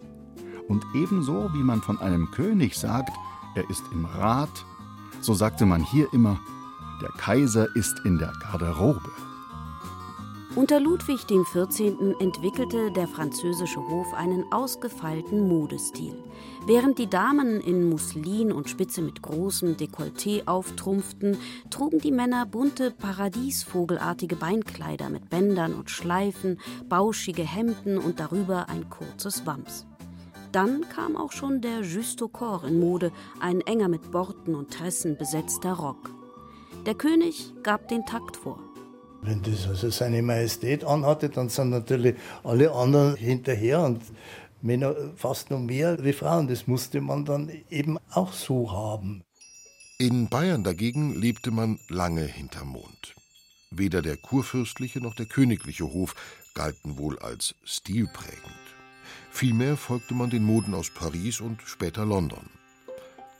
[0.66, 3.12] Und ebenso wie man von einem König sagt,
[3.55, 4.64] er ist im Rat,
[5.20, 6.41] so sagte man hier immer,
[7.01, 9.11] der Kaiser ist in der Garderobe.
[10.57, 12.18] Unter Ludwig XIV.
[12.18, 16.12] entwickelte der französische Hof einen ausgefeilten Modestil.
[16.66, 21.38] Während die Damen in Muslin und Spitze mit großem Dekolleté auftrumpften,
[21.70, 28.90] trugen die Männer bunte, paradiesvogelartige Beinkleider mit Bändern und Schleifen, bauschige Hemden und darüber ein
[28.90, 29.86] kurzes Wams.
[30.51, 34.72] Dann kam auch schon der Juste au corps in Mode, ein enger mit Borten und
[34.72, 36.11] Tressen besetzter Rock.
[36.86, 38.58] Der König gab den Takt vor.
[39.20, 44.00] Wenn das also seine Majestät anhatte, dann sind natürlich alle anderen hinterher und
[44.62, 46.48] Männer fast noch mehr wie Frauen.
[46.48, 49.22] Das musste man dann eben auch so haben.
[49.98, 53.14] In Bayern dagegen lebte man lange hinterm Mond.
[53.70, 56.14] Weder der kurfürstliche noch der königliche Hof
[56.54, 58.40] galten wohl als stilprägend.
[59.30, 62.48] Vielmehr folgte man den Moden aus Paris und später London.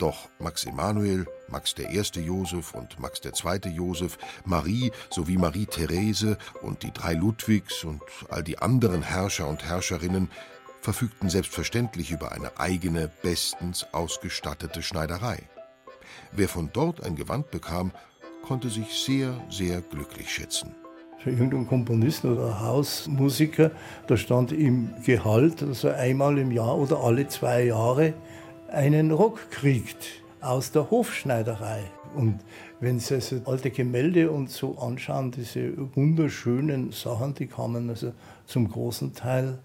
[0.01, 2.01] Doch Max Emanuel, Max I.
[2.21, 3.71] Joseph und Max II.
[3.71, 9.63] Joseph, Marie sowie Marie Therese und die drei Ludwigs und all die anderen Herrscher und
[9.63, 10.31] Herrscherinnen
[10.81, 15.43] verfügten selbstverständlich über eine eigene, bestens ausgestattete Schneiderei.
[16.33, 17.93] Wer von dort ein Gewand bekam,
[18.43, 20.75] konnte sich sehr, sehr glücklich schätzen.
[21.19, 23.71] Für irgendeinen Komponisten oder Hausmusiker,
[24.07, 28.15] da stand im Gehalt, er einmal im Jahr oder alle zwei Jahre
[28.71, 31.83] einen Rock kriegt aus der Hofschneiderei.
[32.15, 32.41] Und
[32.81, 38.13] wenn Sie also alte Gemälde und so anschauen, diese wunderschönen Sachen, die kamen also
[38.47, 39.59] zum großen Teil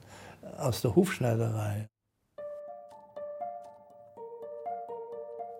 [0.58, 1.88] aus der Hofschneiderei.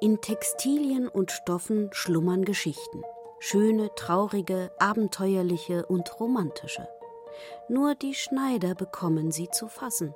[0.02, 3.02] In Textilien und Stoffen schlummern Geschichten.
[3.40, 6.88] Schöne, traurige, abenteuerliche und romantische.
[7.70, 10.14] Nur die Schneider bekommen sie zu fassen.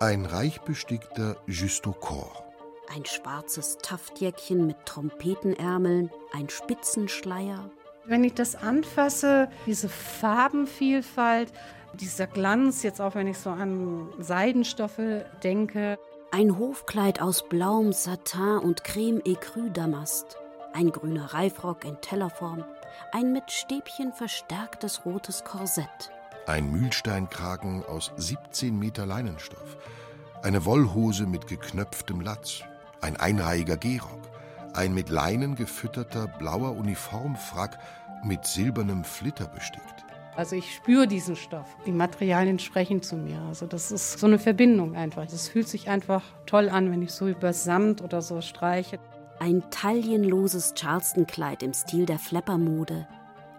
[0.00, 2.47] Ein reich bestickter Justaucorps.
[2.94, 7.70] Ein schwarzes Taftjäckchen mit Trompetenärmeln, ein Spitzenschleier.
[8.06, 11.52] Wenn ich das anfasse, diese Farbenvielfalt,
[11.92, 15.98] dieser Glanz, jetzt auch wenn ich so an Seidenstoffe denke.
[16.30, 20.38] Ein Hofkleid aus blauem Satin und Creme Ecru Damast.
[20.72, 22.64] Ein grüner Reifrock in Tellerform.
[23.12, 26.10] Ein mit Stäbchen verstärktes rotes Korsett.
[26.46, 29.76] Ein Mühlsteinkragen aus 17 Meter Leinenstoff.
[30.42, 32.62] Eine Wollhose mit geknöpftem Latz.
[33.00, 34.22] Ein einreihiger Gehrock.
[34.74, 37.78] Ein mit Leinen gefütterter blauer Uniformfrack
[38.24, 40.04] mit silbernem Flitter bestickt.
[40.36, 41.66] Also ich spüre diesen Stoff.
[41.84, 43.40] Die Materialien sprechen zu mir.
[43.48, 45.26] Also das ist so eine Verbindung einfach.
[45.26, 49.00] Das fühlt sich einfach toll an, wenn ich so über Samt oder so streiche.
[49.40, 53.08] Ein taillenloses Charleston-Kleid im Stil der Flapper-Mode.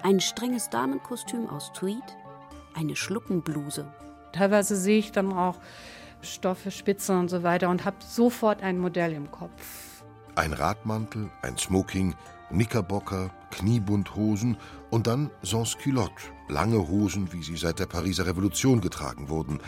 [0.03, 2.03] Ein strenges Damenkostüm aus Tweed.
[2.73, 3.85] Eine Schluckenbluse.
[4.31, 5.55] Teilweise sehe ich dann auch
[6.21, 10.03] Stoffe, Spitzen und so weiter und habe sofort ein Modell im Kopf.
[10.35, 12.15] Ein Radmantel, ein Smoking,
[12.49, 14.57] Knickerbocker, Kniebundhosen
[14.89, 19.59] und dann Sans-Culotte, lange Hosen, wie sie seit der Pariser Revolution getragen wurden,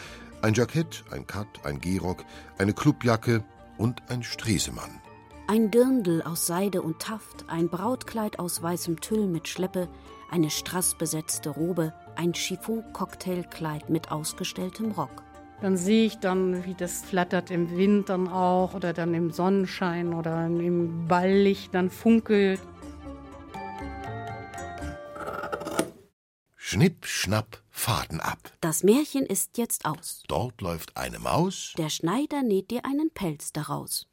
[0.41, 2.23] ein Jackett, ein Cut, ein Gehrock,
[2.57, 3.43] eine Clubjacke
[3.77, 5.01] und ein Stresemann.
[5.47, 9.89] Ein Dirndl aus Seide und Taft, ein Brautkleid aus weißem Tüll mit Schleppe,
[10.31, 15.23] eine strassbesetzte Robe, ein Chiffon-Cocktailkleid mit ausgestelltem Rock.
[15.61, 20.13] Dann sehe ich dann, wie das flattert im Wind dann auch oder dann im Sonnenschein
[20.13, 22.59] oder im Balllicht dann funkelt.
[26.55, 28.39] Schnipp, schnapp, Faden ab.
[28.61, 30.23] Das Märchen ist jetzt aus.
[30.27, 31.73] Dort läuft eine Maus.
[31.77, 34.07] Der Schneider näht dir einen Pelz daraus.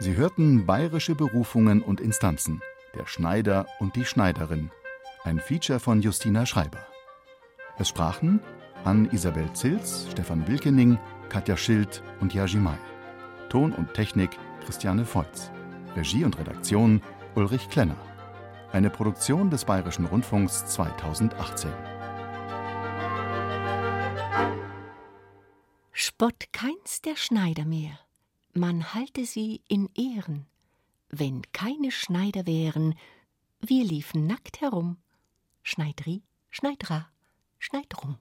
[0.00, 2.62] Sie hörten bayerische Berufungen und Instanzen.
[2.94, 4.70] Der Schneider und die Schneiderin.
[5.22, 6.84] Ein Feature von Justina Schreiber.
[7.78, 8.40] Es sprachen
[8.84, 12.76] an Isabel Zils, Stefan Wilkening, Katja Schild und Yaji Mai.
[13.48, 14.30] Ton und Technik
[14.64, 15.52] Christiane Volz.
[15.94, 17.00] Regie und Redaktion
[17.36, 17.96] Ulrich Klenner.
[18.72, 21.70] Eine Produktion des Bayerischen Rundfunks 2018.
[25.92, 27.98] Spott keins der Schneider mehr,
[28.52, 30.49] man halte sie in Ehren.
[31.10, 32.94] Wenn keine Schneider wären,
[33.60, 34.96] wir liefen nackt herum.
[35.62, 37.08] Schneidri, Schneidra,
[37.58, 38.16] Schneidrum.